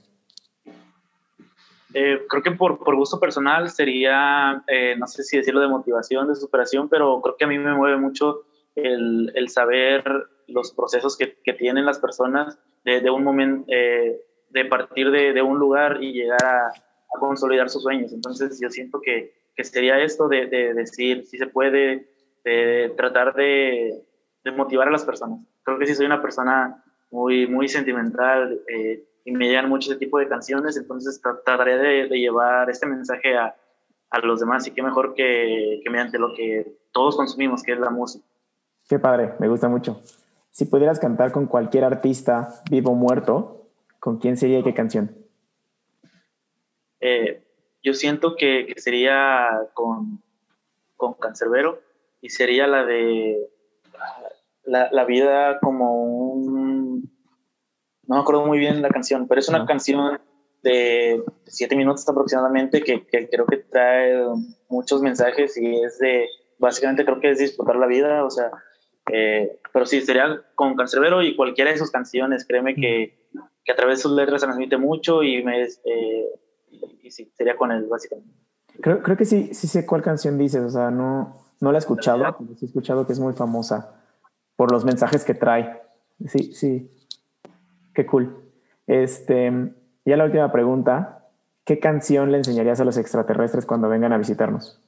[1.95, 6.27] Eh, creo que por, por, gusto personal sería, eh, no sé si decirlo de motivación,
[6.27, 8.43] de superación, pero creo que a mí me mueve mucho
[8.75, 10.03] el, el saber
[10.49, 15.33] los procesos que, que, tienen las personas de, de un momento, eh, de partir de,
[15.33, 16.73] de, un lugar y llegar a,
[17.21, 18.12] consolidar sus sueños.
[18.12, 22.09] Entonces yo siento que, que sería esto de, de, decir si se puede,
[22.43, 24.03] de tratar de
[24.57, 25.39] motivar a las personas.
[25.65, 29.99] Creo que si soy una persona muy, muy sentimental, eh, y me llegan mucho ese
[29.99, 33.57] tipo de canciones, entonces trataré de, de llevar este mensaje a,
[34.11, 37.79] a, los demás y qué mejor que, que mediante lo que todos consumimos, que es
[37.79, 38.25] la música.
[38.89, 40.03] Qué padre, me gusta mucho.
[40.51, 45.17] Si pudieras cantar con cualquier artista, vivo o muerto, ¿con quién sería y qué canción?
[47.01, 47.43] Eh,
[47.83, 50.23] yo siento que, que, sería con,
[50.97, 51.81] con Cancerbero
[52.21, 53.49] y sería la de
[54.67, 57.15] la, la vida como un
[58.07, 60.21] no me acuerdo muy bien la canción, pero es una canción
[60.62, 64.15] de siete minutos aproximadamente que, que, creo que trae
[64.69, 66.27] muchos mensajes y es de,
[66.59, 68.51] básicamente creo que es disfrutar la vida, o sea,
[69.12, 73.29] eh, pero sí, sería con Cancerbero y cualquiera de sus canciones, créeme que,
[73.65, 76.29] que a través de sus letras se transmite mucho y, me, eh,
[76.71, 78.33] y, y sí, sería con él básicamente.
[78.81, 81.81] Creo, creo que sí, sí sé cuál canción dices, o sea, no, no la he
[81.81, 84.04] escuchado, pero sí he escuchado que es muy famosa
[84.57, 85.81] por los mensajes que trae.
[86.27, 86.91] Sí, sí,
[87.95, 88.37] Qué cool.
[88.87, 89.53] Este,
[90.05, 91.29] ya la última pregunta.
[91.65, 94.81] ¿Qué canción le enseñarías a los extraterrestres cuando vengan a visitarnos?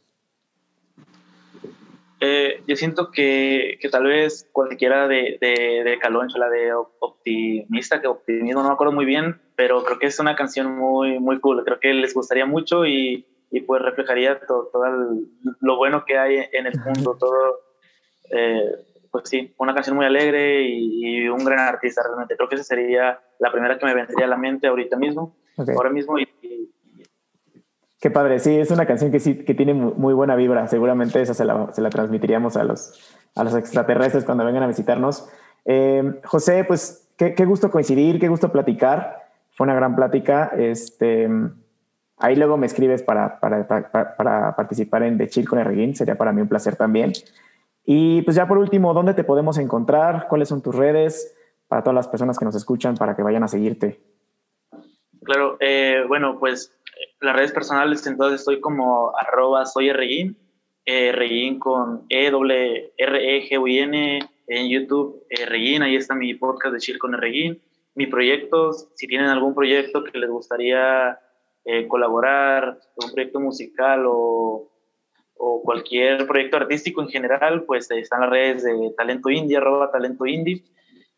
[2.20, 8.00] Eh, yo siento que, que, tal vez cualquiera de, de, de Caloncho, la de Optimista,
[8.00, 11.40] que Optimismo, no me acuerdo muy bien, pero creo que es una canción muy, muy
[11.40, 11.62] cool.
[11.64, 14.84] Creo que les gustaría mucho y, y pues reflejaría todo, todo
[15.60, 17.60] lo bueno que hay en el mundo, todo.
[18.30, 18.72] Eh,
[19.20, 22.36] pues sí, una canción muy alegre y, y, un gran artista realmente.
[22.36, 25.74] Creo que esa sería la primera que me vendría a la mente ahorita mismo, okay.
[25.74, 26.18] ahora mismo.
[26.18, 26.70] Y, y,
[28.00, 30.68] Qué padre, sí, es una canción que sí que tiene muy buena vibra.
[30.68, 34.66] Seguramente esa se la, se la transmitiríamos a los, a los extraterrestres cuando vengan a
[34.66, 35.28] visitarnos.
[35.64, 39.30] Eh, José, pues qué, qué, gusto coincidir, qué gusto platicar.
[39.56, 40.52] Fue una gran plática.
[40.58, 41.28] Este,
[42.18, 45.96] ahí luego me escribes para, para, para, para participar en The Chill con Erguín.
[45.96, 47.14] Sería para mí un placer también.
[47.86, 50.26] Y pues ya por último, ¿dónde te podemos encontrar?
[50.28, 51.34] ¿Cuáles son tus redes
[51.68, 54.00] para todas las personas que nos escuchan para que vayan a seguirte?
[55.22, 56.76] Claro, eh, bueno, pues
[57.20, 60.36] las redes personales, entonces estoy como arroba soy Reguín,
[60.84, 66.14] eh, con E, W, R, E, G, U, N, en YouTube, eh, Reguín, ahí está
[66.14, 67.60] mi podcast de Chill con Reguín.
[67.94, 71.18] Mi proyecto, si tienen algún proyecto que les gustaría
[71.64, 74.70] eh, colaborar, un proyecto musical o
[75.38, 80.26] o cualquier proyecto artístico en general, pues están las redes de Talento Indie, arroba Talento
[80.26, 80.64] Indie,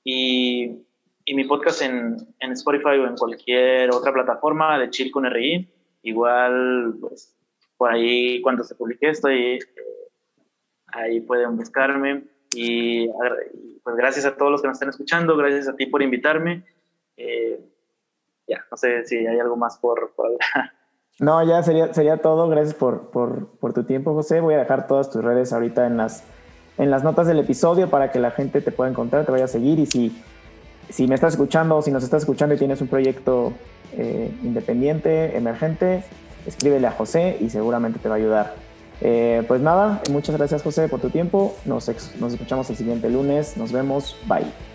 [0.05, 0.85] y,
[1.25, 5.69] y mi podcast en, en, Spotify o en cualquier otra plataforma de Chill con RI.
[6.03, 7.37] Igual, pues,
[7.77, 9.59] por ahí cuando se publique esto, ahí,
[10.87, 12.25] ahí pueden buscarme.
[12.55, 13.09] Y
[13.85, 16.65] pues gracias a todos los que nos están escuchando, gracias a ti por invitarme.
[17.17, 17.61] Eh,
[18.47, 20.73] ya, no sé si hay algo más por, por hablar.
[21.21, 22.49] No, ya sería, sería todo.
[22.49, 24.41] Gracias por, por, tu tiempo, José.
[24.41, 26.23] Voy a dejar todas tus redes ahorita en las,
[26.79, 29.49] en las notas del episodio para que la gente te pueda encontrar, te vaya a
[29.49, 29.79] seguir.
[29.79, 30.23] Y si,
[30.89, 33.53] si me estás escuchando o si nos estás escuchando y tienes un proyecto
[33.97, 36.05] eh, independiente, emergente,
[36.47, 38.55] escríbele a José y seguramente te va a ayudar.
[39.01, 41.57] Eh, pues nada, muchas gracias José por tu tiempo.
[41.65, 41.89] Nos,
[42.21, 43.57] nos escuchamos el siguiente lunes.
[43.57, 44.17] Nos vemos.
[44.27, 44.68] Bye.